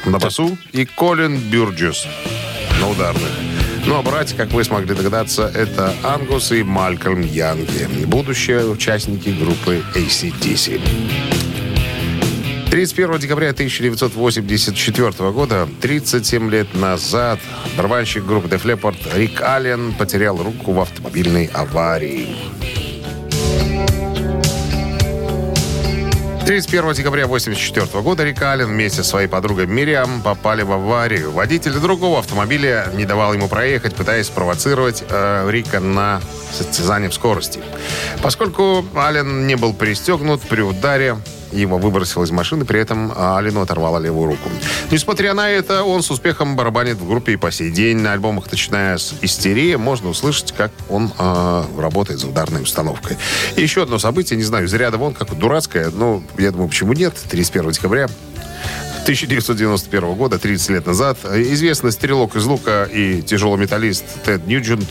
[0.05, 2.05] на басу и Колин Бюрджес
[2.79, 3.29] на ударных.
[3.85, 9.83] Ну, а братья, как вы смогли догадаться, это Ангус и Малькольм Янги, будущие участники группы
[9.93, 10.81] ACDC.
[12.71, 17.39] 31 декабря 1984 года, 37 лет назад,
[17.77, 22.35] барабанщик группы Def Leppard Рик Аллен потерял руку в автомобильной аварии.
[26.45, 31.31] 31 декабря 1984 года Рик Аллен вместе со своей подругой Мириам попали в аварию.
[31.31, 37.61] Водитель другого автомобиля не давал ему проехать, пытаясь спровоцировать э, Рика на состязание в скорости.
[38.21, 41.15] Поскольку Аллен не был пристегнут при ударе,
[41.53, 44.49] его выбросил из машины, при этом Алину оторвала левую руку.
[44.91, 47.97] Несмотря на это, он с успехом барабанит в группе и по сей день.
[47.97, 53.17] На альбомах, начиная с «Истерия», можно услышать, как он э, работает за ударной установкой.
[53.55, 56.93] И еще одно событие, не знаю, из ряда вон, как дурацкое, но я думаю, почему
[56.93, 58.07] нет, 31 декабря
[59.03, 64.87] 1991 года, 30 лет назад, известный стрелок из лука и тяжелый металлист Тед Ньюджент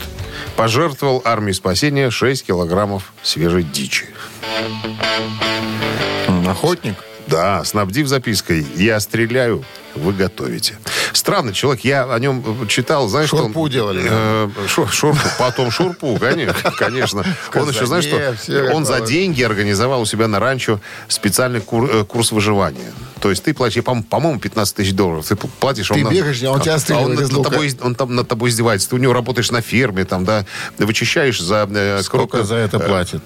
[0.55, 4.05] пожертвовал армии спасения 6 килограммов свежей дичи.
[6.47, 6.95] Охотник?
[7.27, 9.63] Да, снабдив запиской «Я стреляю,
[9.95, 10.75] вы готовите».
[11.13, 13.69] Странный человек, я о нем читал, знаешь, что Шурпу он...
[13.69, 16.71] делали, Э, шу- шурпу, потом шурпу, конечно.
[16.77, 17.23] конечно.
[17.55, 22.31] Он еще, знаешь, что он за деньги организовал у себя на ранчо специальный э, курс
[22.31, 22.91] выживания.
[23.21, 25.25] То есть ты платишь, по- по-моему, 15 тысяч долларов.
[25.27, 26.01] Ты платишь, Ты он...
[26.01, 27.49] на- бегаешь, а он тебя он стреляет над лука.
[27.51, 28.89] тобой- Он там над тобой издевается.
[28.89, 30.45] Ты у него работаешь на ферме, там, да,
[30.77, 31.67] вычищаешь за...
[31.71, 33.21] э, Сколько за это э, платят?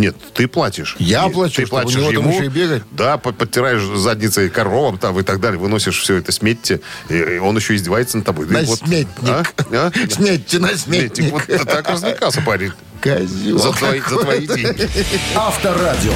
[0.00, 0.96] Нет, ты платишь.
[0.98, 2.32] Я И плачу, Ты чтобы у платишь него там ему.
[2.34, 2.82] еще и бегать?
[2.92, 5.58] Да, по- подтираешь задницей коровам там и так далее.
[5.58, 6.80] Выносишь все это сметьте.
[7.08, 8.46] И, и он еще издевается над тобой.
[8.46, 9.28] На вот- сметник.
[9.28, 9.42] А?
[9.72, 9.90] А?
[10.10, 11.16] Сметьте на Сметник.
[11.16, 11.32] сметник.
[11.58, 12.72] Вот так развлекался парень.
[13.02, 13.58] Козел.
[13.58, 14.88] За твои, за твои деньги.
[15.36, 16.12] Авторадио.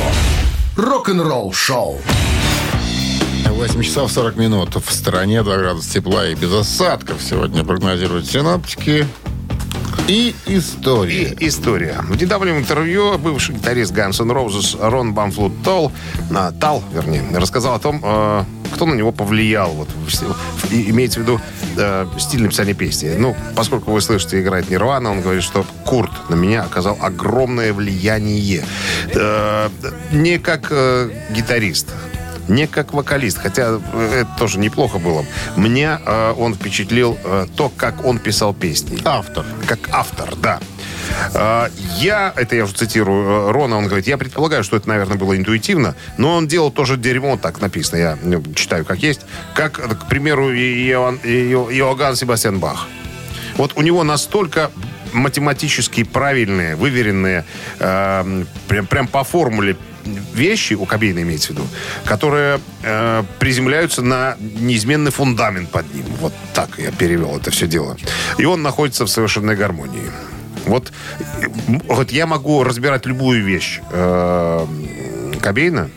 [0.76, 2.00] Рок-н-ролл шоу.
[3.46, 4.74] 8 часов 40 минут.
[4.74, 9.06] В стороне 2 градуса тепла и без осадков сегодня прогнозируют синоптики.
[10.08, 11.34] И история.
[11.38, 12.00] И история.
[12.02, 15.92] В недавнем интервью бывший гитарист Guns N' Roses Рон Бамфлут Тол,
[16.60, 19.70] Тал, вернее, рассказал о том, э, кто на него повлиял.
[19.70, 19.88] Вот,
[20.70, 21.40] имеется в виду
[21.76, 23.14] э, стиль написания песни.
[23.16, 28.64] Ну, поскольку вы слышите, играет Нирвана, он говорит, что Курт на меня оказал огромное влияние.
[29.14, 29.68] Э,
[30.10, 31.88] не как э, гитарист,
[32.48, 35.24] не как вокалист, хотя э, это тоже неплохо было.
[35.56, 38.98] Мне э, он впечатлил э, то, как он писал песни.
[39.04, 39.44] Автор.
[39.66, 40.60] Как автор, да.
[41.34, 45.16] Э, Я, это я уже цитирую э, Рона, он говорит, я предполагаю, что это, наверное,
[45.16, 49.20] было интуитивно, но он делал тоже дерьмо, так написано, я ну, читаю как есть,
[49.54, 52.86] как, э, к примеру, Иоанн- Иоганн Себастьян Бах.
[53.56, 54.70] Вот у него настолько
[55.12, 57.44] математически правильные, выверенные,
[57.78, 59.76] э, прям, прям по формуле
[60.34, 61.66] вещи, у Кобейна имеется в виду,
[62.04, 66.04] которые э, приземляются на неизменный фундамент под ним.
[66.20, 67.96] Вот так я перевел это все дело.
[68.38, 70.10] И он находится в совершенной гармонии.
[70.66, 71.46] Вот, э,
[71.88, 74.66] вот я могу разбирать любую вещь э,
[75.40, 75.90] Кобейна,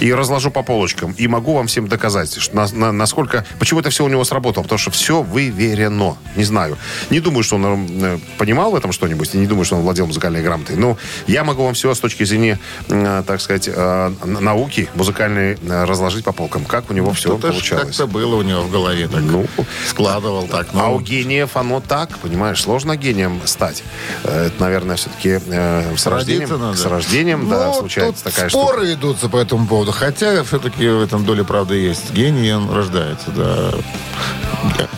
[0.00, 1.12] и разложу по полочкам.
[1.12, 3.44] И могу вам всем доказать, что на- на- насколько...
[3.58, 4.62] Почему это все у него сработало?
[4.64, 6.16] Потому что все выверено.
[6.36, 6.76] Не знаю.
[7.10, 9.34] Не думаю, что он э, понимал в этом что-нибудь.
[9.34, 10.76] И не думаю, что он владел музыкальной грамотой.
[10.76, 12.58] Но я могу вам все с точки зрения,
[12.88, 16.64] э, так сказать, э, науки музыкальной разложить по полкам.
[16.64, 17.84] Как у него все Что-то ж получалось.
[17.88, 19.08] как-то было у него в голове.
[19.08, 19.46] Так, Ну,
[19.86, 20.68] складывал так.
[20.72, 23.82] а Ну, у гениев оно так, понимаешь, сложно гением стать.
[24.24, 26.40] Это, наверное, все-таки э, с рождением.
[26.48, 26.76] родиться надо.
[26.78, 28.66] С рождением, да, Ну, случается тут такая штука.
[28.72, 29.89] споры идутся по этому поводу.
[29.92, 32.12] Хотя все-таки в этом доле правды есть.
[32.12, 33.72] Гений, он рождается, да.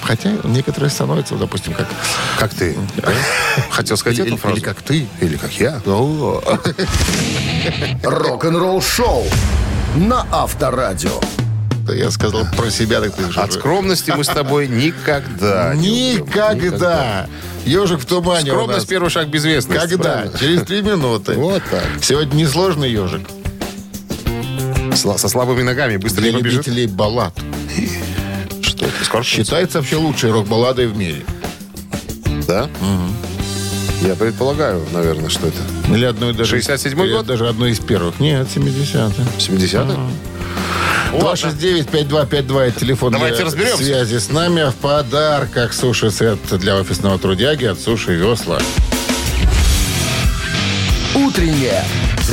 [0.02, 1.87] Хотя некоторые становятся, допустим, как...
[2.38, 2.76] Как ты?
[2.96, 3.12] да?
[3.70, 4.57] Хотел сказать Или, эту фразу?
[4.57, 5.07] или как ты.
[5.20, 5.81] Или как я?
[8.02, 9.24] Рок-н-ролл шоу
[9.96, 11.20] на Авторадио.
[11.88, 13.22] я сказал про себя, так ты.
[13.38, 15.74] От скромности мы с тобой никогда.
[15.74, 17.26] Никогда.
[17.64, 19.88] Ежик в тумане Скромность первый шаг безвестности.
[19.88, 20.24] Когда?
[20.38, 21.35] Через три минуты.
[21.35, 21.85] Вот так.
[22.00, 23.22] Сегодня несложный ежик.
[25.02, 26.66] Со слабыми ногами быстро Для не побежит.
[26.66, 27.36] любителей баллад.
[28.62, 29.04] Что это?
[29.04, 29.26] Скорпионс?
[29.26, 31.24] Считается вообще лучшей рок-балладой в мире.
[32.46, 32.68] Да?
[34.02, 35.58] Я предполагаю, наверное, что это.
[35.92, 36.56] Или одной даже...
[36.56, 37.26] 67-й или год?
[37.26, 38.20] даже одной из первых.
[38.20, 39.54] Нет, 70-й.
[39.54, 39.98] 70-х?
[41.12, 43.84] 269-5252 это телефон Давайте для разберемся.
[43.84, 44.62] связи с нами.
[44.62, 48.58] А в подарках суши-сет для офисного трудяги от Суши Весла.
[51.14, 51.84] Утреннее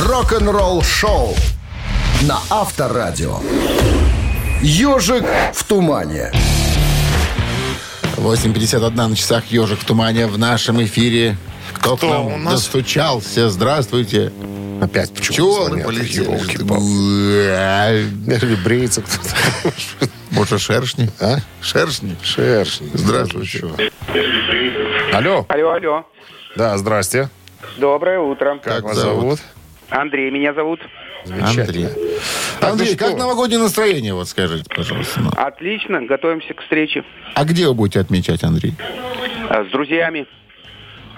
[0.06, 1.36] рок-н-ролл шоу
[2.28, 3.38] на Авторадио.
[4.62, 6.32] Ежик в тумане.
[8.18, 11.38] 8.51 на часах «Ежик в тумане» в нашем эфире.
[11.74, 12.54] Кто, к Кто нам у нас?
[12.56, 13.50] достучался?
[13.50, 14.34] Здравствуйте.
[14.82, 15.86] Опять Пчелы звонят?
[15.88, 16.28] полетели.
[18.66, 19.36] Бреется кто-то.
[20.32, 21.10] Может, шершни?
[21.22, 21.38] А?
[21.62, 22.16] Шершни?
[22.22, 22.90] Шершни.
[22.94, 23.64] Здравствуйте.
[25.14, 25.46] Алло.
[25.48, 26.06] Алло, алло.
[26.58, 27.30] Да, здрасте.
[27.78, 28.60] Доброе утро.
[28.64, 29.22] Как, Как вас зовут?
[29.22, 29.40] зовут?
[29.90, 30.80] Андрей меня зовут.
[31.30, 31.88] Андрей.
[32.60, 35.22] Так, Андрей, ну как новогоднее настроение, вот скажите, пожалуйста.
[35.22, 35.30] ну?
[35.36, 37.04] Отлично, готовимся к встрече
[37.36, 38.74] А где вы будете отмечать, Андрей?
[39.50, 40.28] А, с друзьями.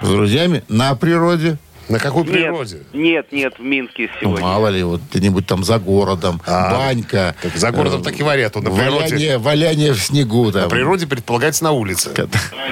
[0.02, 0.64] С друзьями?
[0.70, 1.58] На природе?
[1.90, 2.78] На какой природе?
[2.94, 4.42] Нет, нет, нет, в Минске Ну, сегодня.
[4.46, 7.36] мало ли, вот где-нибудь там за городом, А, банька.
[7.42, 9.00] так за городом э, так и варят, он на природе.
[9.16, 10.52] Валяние, валяние в снегу.
[10.52, 10.64] Там.
[10.64, 12.12] На природе предполагается на улице.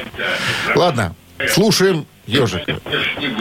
[0.76, 1.16] Ладно,
[1.50, 2.80] слушаем ежика.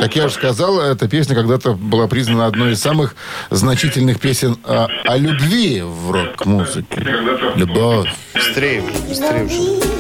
[0.01, 3.15] Как я уже сказал, эта песня когда-то была признана одной из самых
[3.51, 7.07] значительных песен о, о любви в рок-музыке.
[7.55, 8.09] Любовь.
[8.35, 9.45] Быстрее, быстрее.
[9.45, 9.49] уже.
[9.49, 9.99] Knees, yeah.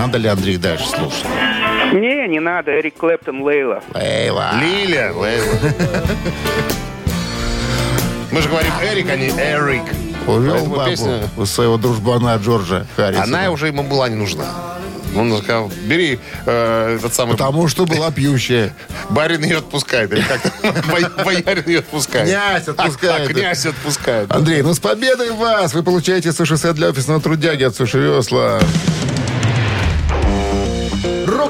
[0.00, 1.26] Надо ли, Андрей, дальше слушать?
[1.92, 3.82] Не, не надо, Эрик Клэптон, Лейла.
[3.94, 4.52] Лейла.
[4.60, 5.54] Лиля, Лейла.
[8.30, 9.82] Мы же говорим Эрик, а не Эрик.
[10.26, 13.24] Увел Поэтому бабу песня- у своего дружбана Джорджа Харрисона.
[13.24, 14.44] Она уже ему была не нужна.
[15.16, 17.32] Он сказал, бери э, этот самый...
[17.32, 18.72] Потому что была пьющая.
[19.08, 20.12] Барин ее отпускает.
[20.12, 20.40] Или как
[20.86, 22.28] Бо- Боярин ее отпускает.
[22.28, 23.28] Князь отпускает.
[23.28, 24.30] А, князь отпускает.
[24.30, 25.74] Андрей, ну с победой вас!
[25.74, 28.60] Вы получаете суши-сет для офисного трудяги от Суши Весла.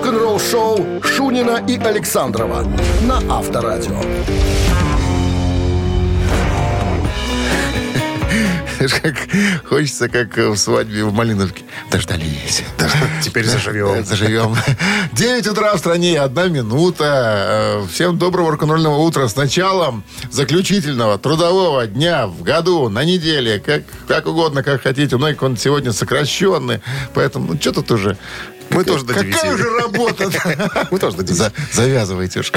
[0.01, 2.65] Рок-н-ролл-шоу Шунина и Александрова
[3.03, 4.01] на Авторадио.
[9.03, 9.15] Как,
[9.67, 11.65] хочется, как в свадьбе в Малиновке.
[11.91, 12.63] Дождались.
[13.23, 14.03] Теперь заживем.
[14.03, 14.57] Заживем.
[15.13, 17.83] 9 утра в стране, одна минута.
[17.83, 23.83] Э, Всем доброго рок-н-ролльного утра с началом заключительного трудового дня в году, на неделе, как,
[24.09, 25.17] как угодно, как хотите.
[25.17, 26.81] У многих он сегодня сокращенный,
[27.13, 28.17] поэтому ну, что тут уже...
[28.75, 29.55] Мы тоже до Какая 9.
[29.55, 30.31] уже работа?
[30.91, 31.37] Мы тоже до 9.
[31.37, 32.53] За- завязывайте уж.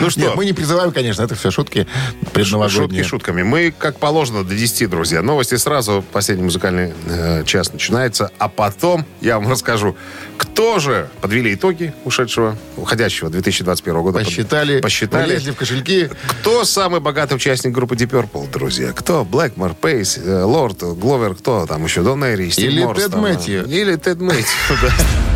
[0.00, 0.34] Ну что?
[0.36, 1.86] Мы не призываем, конечно, это все шутки
[2.32, 3.02] предновогодние.
[3.02, 3.42] Шутки шутками.
[3.42, 5.22] Мы, как положено, до 10, друзья.
[5.22, 6.04] Новости сразу.
[6.12, 8.30] Последний музыкальный э, час начинается.
[8.38, 9.96] А потом я вам расскажу,
[10.36, 14.18] кто же подвели итоги ушедшего, уходящего 2021 года.
[14.18, 15.38] Посчитали, Посчитали.
[15.38, 16.10] в кошельки.
[16.40, 18.92] Кто самый богатый участник группы Deep Purple, друзья?
[18.92, 19.24] Кто?
[19.24, 22.02] Блэкмор, Пейс, Лорд, Гловер, кто там еще?
[22.02, 23.64] Дон Эри, Стив Или Тед э, Мэтью.
[23.66, 24.44] Или Тед Мэтью,
[24.82, 25.31] да.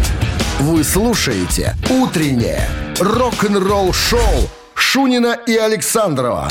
[0.59, 2.67] Вы слушаете «Утреннее
[2.99, 6.49] рок-н-ролл-шоу» Шунина и Александрова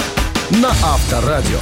[0.51, 1.57] на Авторадио.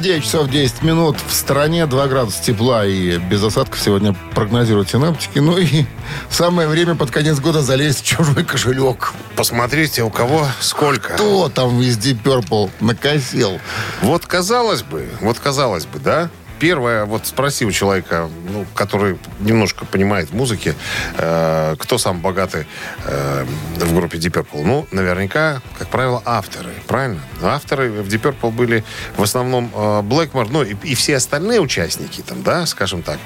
[0.00, 5.40] 9 часов 10 минут в стране, 2 градуса тепла и без осадков сегодня прогнозируют синаптики.
[5.40, 5.84] Ну и
[6.30, 9.12] самое время под конец года залезть в чужой кошелек.
[9.36, 11.12] Посмотрите, у кого сколько.
[11.12, 13.60] Кто там из Deep Purple накосил?
[14.00, 16.30] Вот казалось бы, вот казалось бы, да?
[16.58, 20.74] Первое, вот спроси у человека, ну, который немножко понимает в музыке,
[21.16, 22.66] э, кто самый богатый
[23.04, 24.64] э, в группе Deep Purple.
[24.64, 27.20] Ну, наверняка, как правило, авторы, правильно?
[27.42, 28.84] Авторы в Deep Purple были
[29.16, 33.18] в основном э, Блэкмор, ну, и, и все остальные участники, там, да, скажем так.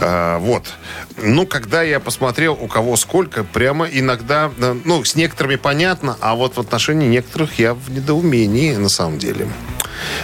[0.00, 0.64] Э, вот.
[1.16, 6.34] Ну, когда я посмотрел, у кого сколько, прямо иногда, э, ну, с некоторыми понятно, а
[6.34, 9.48] вот в отношении некоторых я в недоумении, на самом деле.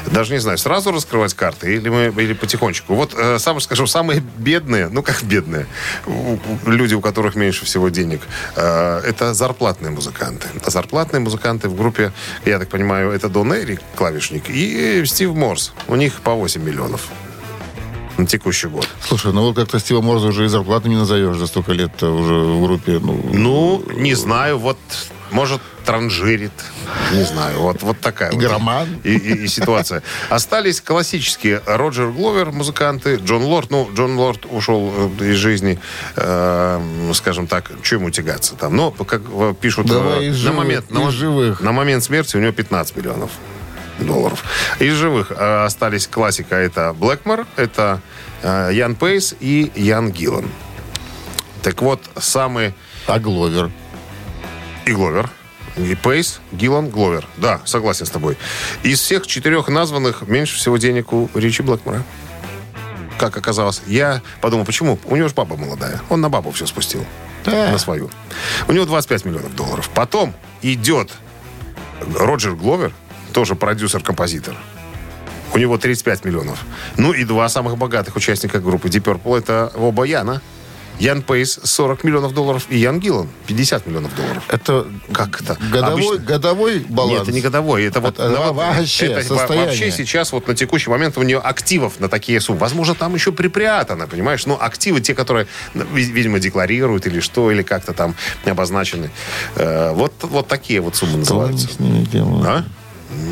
[0.06, 2.94] Даже не знаю, сразу раскрывать карты или мы или потихонечку.
[2.94, 5.66] Вот э, сам скажу, самые бедные, ну как бедные,
[6.66, 8.20] люди, у которых меньше всего денег,
[8.56, 10.48] э, это зарплатные музыканты.
[10.64, 12.12] А зарплатные музыканты в группе,
[12.44, 15.72] я так понимаю, это Дон Эри, клавишник, и Стив Морс.
[15.88, 17.08] У них по 8 миллионов
[18.16, 18.88] на текущий год.
[19.00, 22.34] Слушай, ну вот как-то Стива Морза уже и зарплаты не назовешь за столько лет уже
[22.34, 22.98] в группе.
[23.00, 24.78] Ну, Ну, не знаю, вот,
[25.34, 26.52] может, транжирит.
[27.12, 28.88] Не знаю, вот, вот такая вот Игроман.
[29.02, 30.02] и, и- и ситуация.
[30.30, 33.70] Остались классические Роджер Гловер, музыканты, Джон Лорд.
[33.70, 35.78] Ну, Джон Лорд ушел э, из жизни,
[36.16, 38.76] э, скажем так, что ему тягаться там.
[38.76, 41.60] Но, как э, пишут, Давай э, на, живых, момент, на, живых.
[41.60, 43.30] на момент смерти у него 15 миллионов
[43.98, 44.42] долларов.
[44.78, 46.54] Из живых э, остались классика.
[46.54, 48.00] Это Блэкмор, это
[48.42, 50.48] э, Ян Пейс и Ян Гиллан.
[51.62, 52.72] Так вот, самый
[53.06, 53.70] а Гловер?
[54.86, 55.30] И Гловер.
[55.76, 57.26] И Пейс, Гиллан, Гловер.
[57.36, 58.36] Да, согласен с тобой.
[58.82, 62.02] Из всех четырех названных меньше всего денег у Ричи Блэкмора.
[63.18, 63.82] Как оказалось.
[63.86, 64.98] Я подумал, почему?
[65.06, 66.00] У него же баба молодая.
[66.10, 67.04] Он на бабу все спустил.
[67.44, 67.72] Да.
[67.72, 68.10] На свою.
[68.68, 69.90] У него 25 миллионов долларов.
[69.94, 71.10] Потом идет
[72.16, 72.92] Роджер Гловер,
[73.32, 74.56] тоже продюсер-композитор.
[75.52, 76.58] У него 35 миллионов.
[76.96, 80.42] Ну и два самых богатых участника группы Deep Purple это оба Яна.
[80.98, 84.42] Ян Пейс 40 миллионов долларов и Ян Гиллан 50 миллионов долларов.
[84.48, 85.56] Это Как это?
[85.72, 87.12] годовой, Обычно- годовой баланс?
[87.12, 87.84] Нет, это не годовой.
[87.84, 89.66] Это вот Это на вот- вообще это состояние.
[89.66, 92.58] вообще сейчас вот на текущий момент у нее активов на такие суммы.
[92.60, 94.46] Возможно, там еще припрятано, понимаешь?
[94.46, 98.14] Но активы те, которые, ну, ви- видимо, декларируют или что, или как-то там
[98.44, 99.10] обозначены.
[99.56, 101.68] Э, вот, вот такие вот суммы называются.
[102.46, 102.64] А?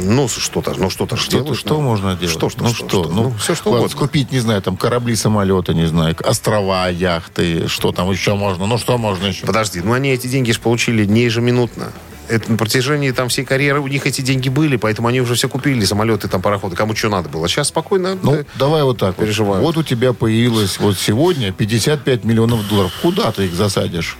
[0.05, 1.80] Ну, что-то, ну, что-то Что, делают, что ну.
[1.83, 2.30] можно делать?
[2.30, 3.05] Что, что, ну что, что?
[3.05, 3.12] что?
[3.12, 3.97] Ну, Ну, всё, что ладно, угодно.
[3.97, 8.66] Скупить, не знаю, там корабли, самолеты, не знаю, острова, яхты, что там еще можно?
[8.66, 9.47] Ну, что можно еще?
[9.47, 11.93] Подожди, ну они эти деньги же получили не ежеминутно.
[12.28, 15.49] Это на протяжении там всей карьеры у них эти деньги были, поэтому они уже все
[15.49, 17.49] купили, самолеты, там, пароходы, кому что надо было.
[17.49, 18.16] Сейчас спокойно.
[18.22, 19.24] Ну, э, давай вот так вот.
[19.24, 19.62] переживаю.
[19.62, 22.93] Вот у тебя появилось вот сегодня 55 миллионов долларов.
[23.03, 24.16] Куда ты их засадишь?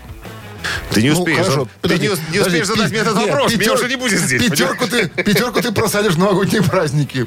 [0.91, 1.39] Ты не Ну, успеешь.
[1.39, 3.75] хорошо, ты подожди, не, не подожди, успеешь задать пи- мне этот нет, вопрос, меня пятер-
[3.75, 4.43] уже не будет здесь.
[4.43, 7.27] Пятерку ты, пятерку ты просадишь в новогодние праздники.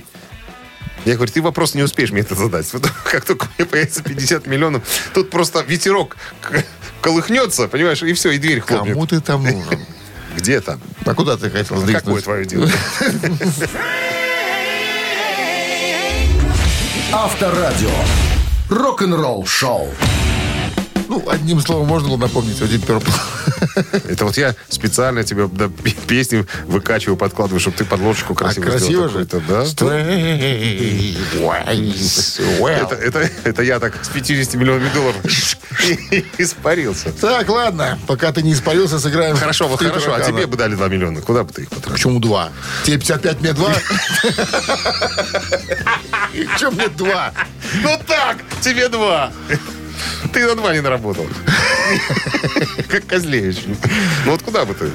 [1.05, 2.67] Я говорю, ты вопрос не успеешь мне это задать.
[3.11, 4.83] Как только у меня появится 50 миллионов,
[5.13, 6.17] тут просто ветерок
[7.01, 8.93] колыхнется, понимаешь, и все, и дверь хлопнет.
[8.93, 9.79] Кому ты там нужен?
[10.35, 10.81] Где там?
[11.05, 12.23] А куда ты хотел Какое сдвинуть?
[12.23, 12.69] твое дело?
[17.13, 17.89] Авторадио.
[18.69, 19.89] Рок-н-ролл шоу.
[21.07, 23.13] Ну, одним словом, можно было напомнить о Deep Purple.
[24.09, 25.47] Это вот я специально тебе
[26.07, 29.25] песни выкачиваю, подкладываю, чтобы ты подложку А красиво красиво сделал же.
[29.25, 29.65] какую-то, да?
[32.81, 35.17] Это, это, это я так с 50 миллионами долларов
[36.37, 37.11] испарился.
[37.11, 39.35] Так, ладно, пока ты не испарился, сыграем.
[39.35, 40.11] Хорошо, вот в «Три хорошо.
[40.11, 40.37] А таракана».
[40.37, 41.21] тебе бы дали 2 миллиона.
[41.21, 41.91] Куда бы ты их потратил?
[41.93, 42.49] Почему два?
[42.83, 43.73] Тебе 55, мне два?
[46.59, 47.31] Чем мне два?
[47.83, 49.31] Ну так, тебе два.
[50.33, 51.27] Ты на два не наработал.
[52.89, 53.57] Как Козлевич.
[54.25, 54.89] Ну вот куда бы ты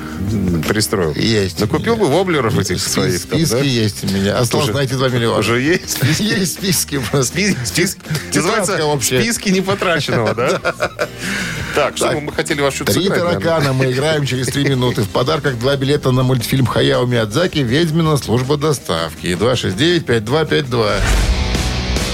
[0.68, 1.14] пристроил?
[1.14, 3.24] Есть Накупил бы воблеров этих своих.
[3.26, 4.38] там, Списки есть у меня.
[4.38, 5.38] Осталось найти 2 миллиона.
[5.38, 5.98] Уже есть?
[6.18, 7.32] Есть списки просто.
[7.38, 7.96] Спи- спис-
[8.34, 10.60] Называется списки непотраченного, да?
[11.74, 15.02] Так, что мы хотели вас что-то Три таракана мы играем через три минуты.
[15.02, 19.26] В подарках два билета на мультфильм Хаяо Миядзаки «Ведьмина служба доставки».
[19.26, 20.92] 269-5252.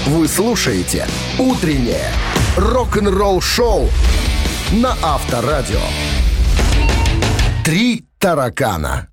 [0.07, 1.07] Вы слушаете
[1.39, 2.13] «Утреннее
[2.57, 3.89] рок-н-ролл-шоу»
[4.71, 5.79] на Авторадио.
[7.63, 9.07] «Три таракана».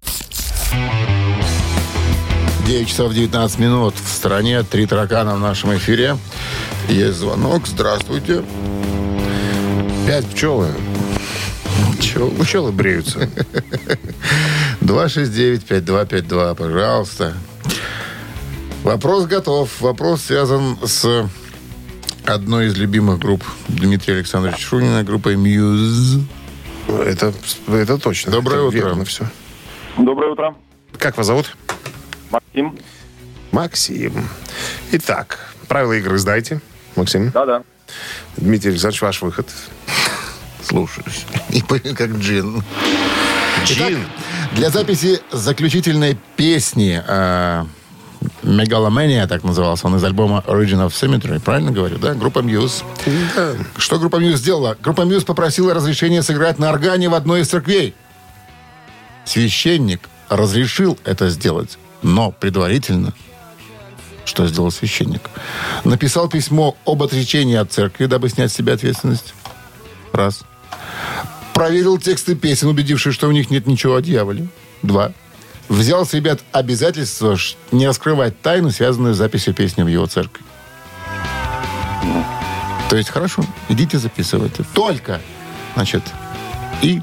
[2.66, 3.95] 9 часов 19 минут.
[3.95, 6.16] В стране три таракана в нашем эфире.
[6.88, 7.66] Есть звонок.
[7.66, 8.42] Здравствуйте.
[10.07, 10.68] Пять пчелы.
[12.01, 12.30] Чё?
[12.30, 13.28] Пчелы бреются.
[14.80, 17.34] 269-5252, пожалуйста.
[18.82, 19.68] Вопрос готов.
[19.80, 21.28] Вопрос связан с
[22.27, 26.20] одной из любимых групп Дмитрия Александровича Шунина, группой Мьюз.
[26.89, 27.33] Это,
[27.68, 28.33] это точно.
[28.33, 28.77] Доброе Это утро.
[28.79, 29.27] верно все.
[29.99, 30.55] Доброе утро.
[30.99, 31.57] Как вас зовут?
[32.31, 32.79] Максим.
[33.53, 34.29] Максим.
[34.93, 36.61] Итак, правила игры сдайте.
[36.97, 37.31] Максим.
[37.31, 37.62] Да-да.
[38.37, 39.49] Дмитрий Александрович, ваш выход.
[40.62, 41.25] Слушаюсь.
[41.51, 42.62] И как джин.
[43.64, 44.07] Джин.
[44.53, 47.64] Для записи заключительной песни э,
[48.43, 52.14] Megalomania, так назывался он, из альбома Origin of Symmetry, правильно говорю, да?
[52.14, 52.85] Группа Muse.
[53.77, 54.77] Что группа Muse сделала?
[54.81, 57.95] Группа Muse попросила разрешения сыграть на органе в одной из церквей.
[59.25, 63.12] Священник разрешил это сделать, но предварительно
[64.25, 65.31] что сделал священник?
[65.85, 69.35] Написал письмо об отречении от церкви, дабы снять с себя ответственность.
[70.12, 70.45] Раз.
[71.53, 74.49] Проверил тексты песен, убедившись, что у них нет ничего о дьяволе.
[74.83, 75.12] Два.
[75.69, 77.37] Взял с ребят обязательство
[77.73, 80.45] не раскрывать тайну, связанную с записью песни в его церкви.
[82.91, 84.62] То есть, хорошо, идите записывайте.
[84.75, 85.21] Только,
[85.75, 86.03] значит,
[86.83, 87.01] и...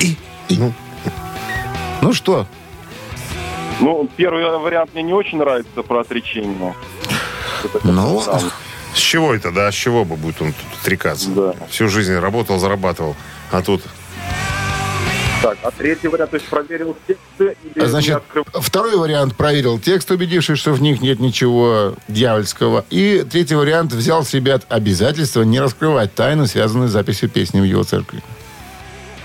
[0.00, 0.16] И...
[0.48, 0.56] и.
[0.56, 0.72] Ну,
[2.00, 2.46] ну что,
[3.80, 6.74] Ну, первый вариант мне не очень нравится про отречение.
[7.84, 8.22] Ну.
[8.94, 9.70] С чего это, да?
[9.70, 11.30] С чего бы будет он тут отрекаться?
[11.30, 11.54] Да.
[11.70, 13.16] Всю жизнь работал, зарабатывал.
[13.50, 13.82] А тут
[15.42, 18.44] Так, а третий вариант, то есть проверил тексты или не Значит, открыл?
[18.54, 22.84] второй вариант проверил текст, убедившись, что в них нет ничего дьявольского.
[22.90, 27.64] И третий вариант взял с ребят обязательство не раскрывать тайну, связанную с записью песни в
[27.64, 28.22] его церкви.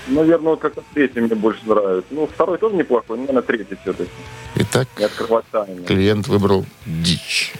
[0.08, 2.08] Наверное, вот как-то третий мне больше нравится.
[2.10, 4.10] Ну, второй тоже неплохой, наверное, третий все-таки.
[4.56, 5.84] Итак, Не открывать тайны.
[5.84, 7.52] клиент выбрал дичь.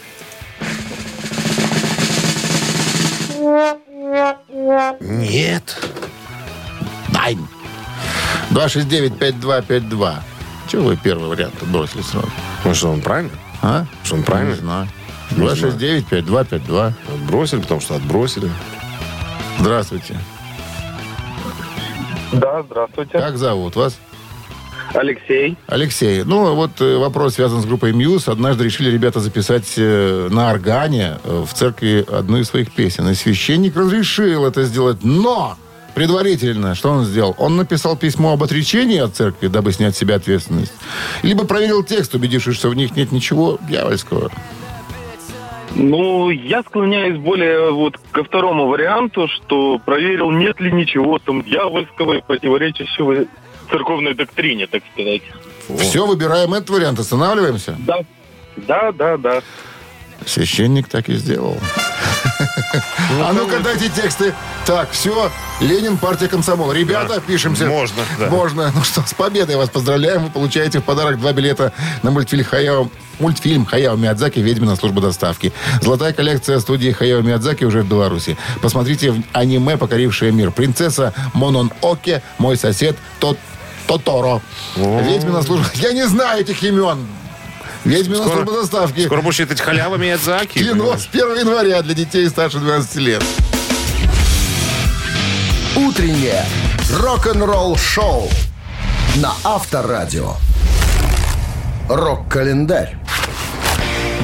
[5.01, 5.77] нет.
[7.13, 7.37] Дай!
[8.51, 10.15] 269-5252.
[10.69, 12.29] Чего вы первый вариант бросили сразу?
[12.65, 13.33] Ну что, он правильно?
[13.63, 13.85] А?
[14.05, 14.51] Что он правильно?
[14.51, 14.89] Не знаю.
[15.37, 15.73] Не знаю.
[16.11, 16.93] 269-5252.
[17.15, 18.51] Отбросили, потому что отбросили.
[19.59, 20.17] Здравствуйте.
[22.33, 23.19] Да, здравствуйте.
[23.19, 23.99] Как зовут вас?
[24.95, 25.57] Алексей.
[25.67, 28.29] Алексей, ну вот э, вопрос связан с группой Мьюз.
[28.29, 33.07] Однажды решили ребята записать э, на органе э, в церкви одну из своих песен.
[33.09, 35.59] И священник разрешил это сделать, но
[35.95, 37.35] предварительно, что он сделал?
[37.39, 40.73] Он написал письмо об отречении от церкви, дабы снять с себя ответственность.
[41.23, 44.31] Либо проверил текст, убедившись, что в них нет ничего дьявольского.
[45.75, 52.15] Ну, я склоняюсь более вот ко второму варианту, что проверил, нет ли ничего там дьявольского
[52.15, 53.27] и противоречащего
[53.71, 55.23] церковной доктрине, так сказать.
[55.79, 57.77] Все, выбираем этот вариант, останавливаемся.
[57.79, 57.99] Да.
[58.57, 59.43] Да, да, да.
[60.27, 61.57] Священник так и сделал.
[62.73, 64.35] А ну-ка дайте тексты.
[64.67, 65.31] Так, все.
[65.61, 66.73] Ленин, партия комсомол.
[66.73, 67.67] Ребята, пишемся.
[67.67, 68.29] Можно, да.
[68.29, 68.71] Можно.
[68.75, 70.25] Ну что, с победой вас поздравляем.
[70.25, 75.53] Вы получаете в подарок два билета на мультфильм Хаяо Мультфильм Хаяо Миядзаки «Ведьмина служба доставки».
[75.81, 78.37] Золотая коллекция студии Хаяо Миядзаки уже в Беларуси.
[78.61, 80.51] Посмотрите в аниме, покорившее мир.
[80.53, 83.39] Принцесса Монон Оке, мой сосед Тот
[83.87, 84.43] Тоторо.
[84.77, 85.67] Ведьмина служба...
[85.75, 87.07] Я не знаю этих имен.
[87.85, 89.07] Ведьмина Скоро- служба доставки.
[89.07, 90.59] Скоро будешь считать халявами Миядзаки.
[90.59, 93.23] Кино с 1 января для детей старше 12 лет.
[95.77, 96.45] Утреннее
[97.01, 98.29] рок-н-ролл-шоу
[99.17, 100.35] на Авторадио.
[101.89, 102.97] Рок-календарь.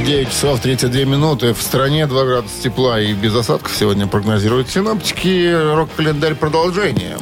[0.04, 1.54] 9 часов 32 минуты.
[1.54, 5.52] В стране 2 градуса тепла и без осадков сегодня прогнозируют синоптики.
[5.74, 7.16] Рок-календарь продолжение.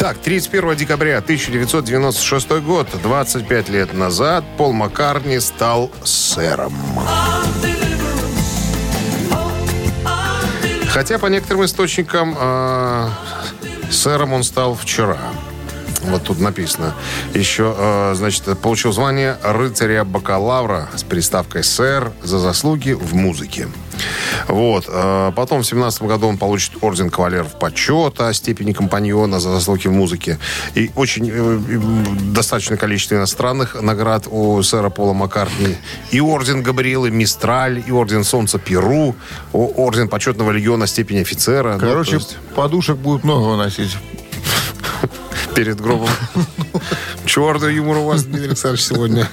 [0.00, 6.72] Так, 31 декабря 1996 год, 25 лет назад, Пол Маккартни стал сэром.
[10.88, 13.08] Хотя, по некоторым источникам, э,
[13.90, 15.18] сэром он стал вчера.
[16.04, 16.94] Вот тут написано.
[17.34, 23.68] Еще, э, значит, получил звание рыцаря-бакалавра с приставкой «сэр» за заслуги в музыке.
[24.48, 24.84] Вот.
[24.88, 29.92] э, Потом в 17 году он получит орден кавалеров почета, степени компаньона за заслуги в
[29.92, 30.38] музыке.
[30.74, 31.58] И очень э,
[32.32, 35.76] достаточное количество иностранных наград у сэра Пола Маккартни.
[36.10, 39.14] И орден Габриэлы Мистраль, и орден Солнца Перу,
[39.52, 41.74] орден почетного легиона степени офицера.
[41.74, 43.96] Ну, Короче, есть подушек будет много выносить.
[45.54, 46.08] перед гробом.
[47.26, 49.28] Черный юмор у вас, Дмитрий Александрович, сегодня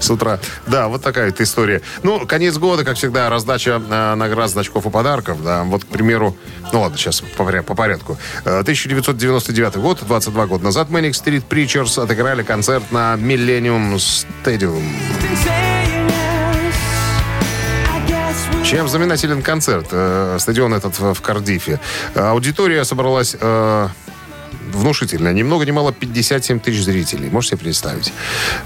[0.00, 0.38] с утра.
[0.66, 1.82] Да, вот такая вот история.
[2.02, 5.42] Ну, конец года, как всегда, раздача э, наград, значков и подарков.
[5.42, 6.36] Да, вот, к примеру,
[6.72, 8.18] ну ладно, сейчас по, поря- по порядку.
[8.44, 14.82] Э, 1999 год, 22 года назад, Manic Street Preachers отыграли концерт на Millennium Stadium.
[18.64, 19.88] Чем знаменателен концерт?
[19.90, 21.80] Э, Стадион этот в Кардифе.
[22.14, 23.88] Э, Аудитория собралась э,
[24.72, 25.32] внушительная.
[25.32, 27.30] Ни много ни мало 57 тысяч зрителей.
[27.30, 28.12] Можете себе представить.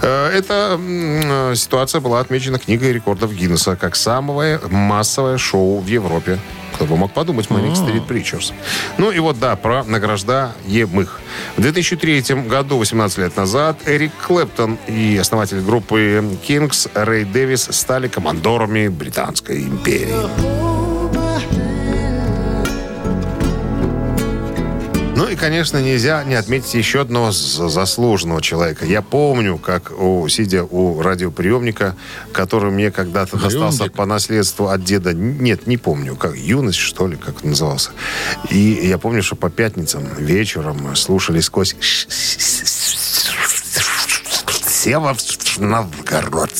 [0.03, 6.39] Э, Эта э, ситуация была отмечена книгой рекордов Гиннесса как самое массовое шоу в Европе.
[6.75, 8.53] Кто бы мог подумать, Manic Street Preachers.
[8.99, 11.21] Ну и вот, да, про награждаемых.
[11.57, 18.09] В 2003 году, 18 лет назад, Эрик Клэптон и основатель группы Kings Рэй Дэвис стали
[18.09, 20.74] командорами Британской империи.
[25.45, 28.87] Конечно, нельзя не отметить еще одного заслуженного человека.
[28.87, 31.97] Я помню, как, у, сидя у радиоприемника,
[32.33, 37.19] который мне когда-то достался по наследству от деда, нет, не помню, как юность, что ли,
[37.19, 37.91] как он назывался.
[38.49, 41.77] И я помню, что по пятницам вечером слушали сквозь...
[44.67, 45.15] Сева
[45.59, 46.53] Новгород.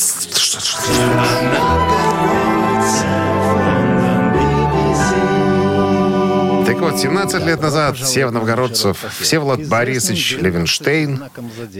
[6.95, 11.23] Вот, 17 лет назад Сев Новгородцев Всеволод Борисович Левенштейн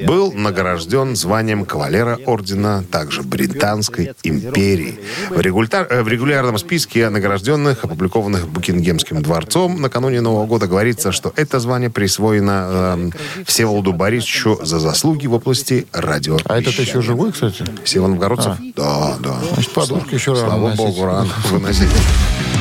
[0.06, 5.00] был награжден званием кавалера ордена также Британской империи.
[5.30, 11.34] В, регуляр- э, в регулярном списке награжденных, опубликованных Букингемским дворцом накануне Нового года, говорится, что
[11.36, 13.14] это звание присвоено эм,
[13.46, 16.38] Всеволоду Борисовичу за заслуги в области радио.
[16.46, 17.64] А этот еще живой, кстати?
[17.84, 18.58] Сева Новгородцев?
[18.76, 19.36] Да, да.
[19.54, 20.78] Значит, подушки еще рано Слава носить.
[20.78, 21.90] богу, рано выносить.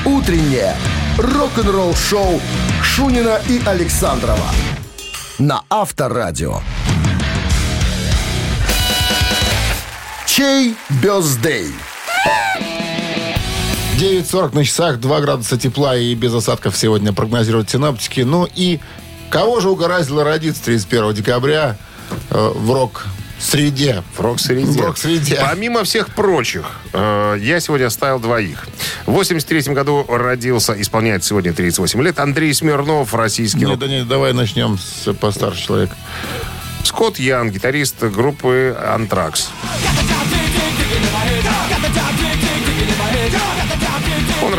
[0.04, 0.76] Утреннее
[1.18, 2.40] рок-н-ролл-шоу
[2.82, 4.50] Шунина и Александрова
[5.38, 6.60] на Авторадио.
[10.26, 11.68] Чей бездей?
[13.98, 18.22] 9.40 на часах, 2 градуса тепла и без осадков сегодня прогнозируют синаптики.
[18.22, 18.80] Ну и
[19.30, 21.76] кого же угораздило родиться 31 декабря
[22.30, 22.66] э, в
[23.38, 24.02] рок-среде?
[24.16, 24.80] В рок-среде.
[24.80, 25.38] В рок-среде.
[25.40, 28.66] Помимо всех прочих, э, я сегодня оставил двоих.
[29.06, 33.78] В 83 году родился, исполняет сегодня 38 лет, Андрей Смирнов, российский Не, рок.
[33.78, 35.96] да не, давай начнем с постарше человека.
[36.84, 39.50] Скотт Ян, гитарист группы «Антракс».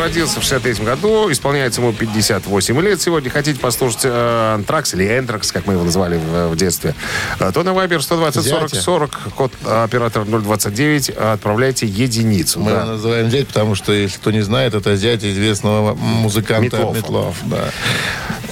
[0.06, 3.00] Родился в 63 году, исполняется ему 58 лет.
[3.00, 6.94] Сегодня хотите послушать э, Антракс или Энтракс, как мы его называли в, в детстве,
[7.38, 8.82] то на Вайбер 120 40 Зятя.
[8.82, 12.60] 40, код оператор 029, отправляйте единицу.
[12.60, 12.82] Мы да.
[12.82, 16.94] его называем зять, потому что, если кто не знает, это зять известного музыканта Метлова.
[16.94, 17.36] Метлов.
[17.44, 17.70] да.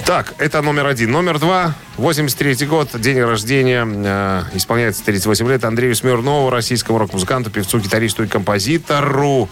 [0.05, 1.11] Так, это номер один.
[1.11, 7.79] Номер два, 83 год, день рождения, э, исполняется 38 лет, Андрею Смирнову, российскому рок-музыканту, певцу,
[7.79, 9.49] гитаристу и композитору.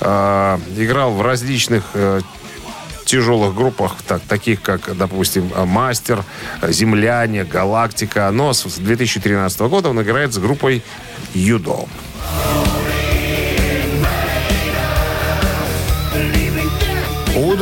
[0.00, 2.20] Э, играл в различных э,
[3.04, 6.22] тяжелых группах, так, таких как, допустим, э, «Мастер»,
[6.62, 8.30] э, «Земляне», «Галактика».
[8.32, 10.84] Но с 2013 года он играет с группой
[11.34, 11.88] «Юдо».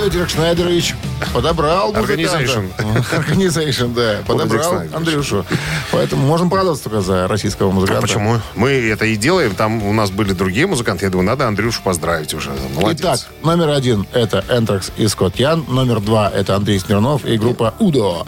[0.04, 0.94] Удо Диркшнайдерович
[1.32, 2.12] подобрал музыканта.
[2.12, 2.70] Organization.
[3.10, 4.18] Organization, да.
[4.26, 4.82] Подобрал.
[4.92, 5.46] Андрюшу.
[5.92, 8.02] Поэтому можем порадоваться только за российского А музыканта.
[8.02, 8.36] почему?
[8.54, 9.54] Мы это и делаем.
[9.54, 11.06] Там у нас были другие музыканты.
[11.06, 12.50] Я думаю, надо Андрюшу поздравить уже.
[12.74, 13.00] Молодец.
[13.00, 15.64] Итак, номер один это Энтракс и Скотт Ян.
[15.68, 18.26] Номер два это Андрей Смирнов и группа Удо.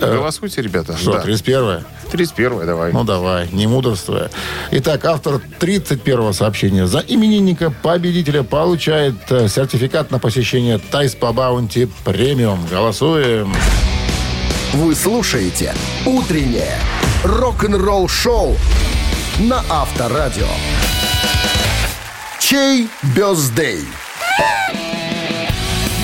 [0.00, 0.96] Голосуйте, ребята.
[0.96, 1.20] Что, Да.
[1.20, 2.92] 31 31 давай.
[2.92, 4.30] Ну давай, не мудрствуя.
[4.70, 6.86] Итак, автор 31-го сообщения.
[6.86, 12.64] За именинника победителя получает э, сертификат на посещение Thai SPA Bounty Premium.
[12.70, 13.52] Голосуем.
[14.74, 15.74] Вы слушаете
[16.04, 16.78] «Утреннее
[17.24, 18.56] рок-н-ролл-шоу»
[19.38, 20.46] на Авторадио.
[22.38, 23.84] Чей birthday?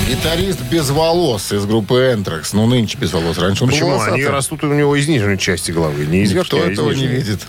[0.07, 2.51] Гитарист без волос из группы Энтракс.
[2.53, 3.37] Ну, нынче без волос.
[3.37, 3.89] Раньше он был Почему?
[3.91, 4.15] волосатый.
[4.15, 6.05] Они растут у него из нижней части головы.
[6.05, 7.15] Не из Никто а из этого не нижней.
[7.15, 7.39] видит.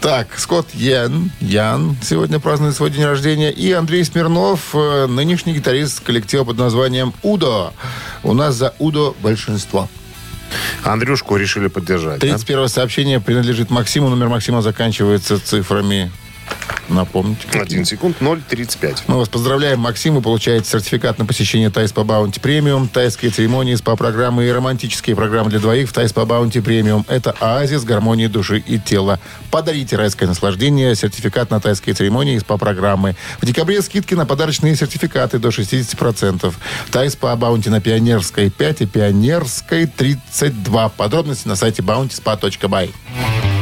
[0.00, 3.50] Так, Скотт Ян, Ян сегодня празднует свой день рождения.
[3.50, 7.72] И Андрей Смирнов, э, нынешний гитарист коллектива под названием «Удо».
[8.22, 9.88] У нас за «Удо» большинство.
[10.84, 12.20] Андрюшку решили поддержать.
[12.20, 12.28] да?
[12.28, 14.10] 31 сообщение принадлежит Максиму.
[14.10, 16.12] Номер Максима заканчивается цифрами.
[16.88, 17.46] Напомните.
[17.46, 17.62] какие?
[17.62, 18.98] Один секунд, 0,35.
[19.06, 20.14] Мы вас поздравляем, Максим.
[20.14, 25.50] Вы получаете сертификат на посещение Thai SPA Bounty Premium, тайские церемонии, СПА-программы и романтические программы
[25.50, 27.04] для двоих в Thai SPA Bounty Premium.
[27.08, 29.18] Это оазис гармонии души и тела.
[29.50, 33.16] Подарите райское наслаждение, сертификат на тайские церемонии и СПА-программы.
[33.40, 36.54] В декабре скидки на подарочные сертификаты до 60%.
[36.90, 40.88] Thai SPA Bounty на Пионерской 5 и Пионерской 32.
[40.90, 43.55] Подробности на сайте bountyspa.by.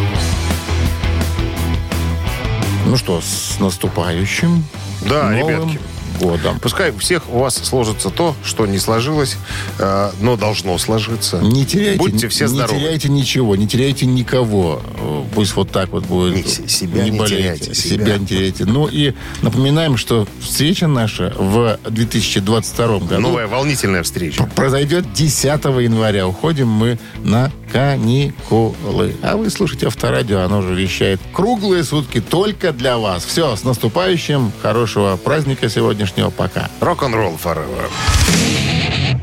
[2.94, 4.64] Ну что, с наступающим
[5.08, 5.80] Да, новым ребятки.
[6.20, 6.60] годом.
[6.60, 9.36] Пускай у всех у вас сложится то, что не сложилось,
[9.80, 11.40] э, но должно сложиться.
[11.40, 12.78] Не теряйте, Будьте все не здоровы.
[12.78, 14.80] теряйте ничего, не теряйте никого.
[14.96, 16.36] Э, Пусть вот так вот будет.
[16.36, 18.04] Не, себя не болейте, теряйте, себя.
[18.04, 18.18] себя.
[18.18, 18.64] не теряйте.
[18.64, 24.44] Ну и напоминаем, что встреча наша в 2022 году Новая волнительная встреча.
[24.54, 26.28] произойдет 10 января.
[26.28, 29.16] Уходим мы на каникулы.
[29.20, 33.24] А вы слушайте Авторадио, оно же вещает круглые сутки только для вас.
[33.24, 34.52] Все, с наступающим.
[34.62, 36.30] Хорошего праздника сегодняшнего.
[36.30, 36.70] Пока.
[36.78, 37.90] Рок-н-ролл forever.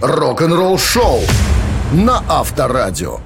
[0.02, 1.22] Рок-н-ролл-шоу
[1.94, 3.22] на Авторадио.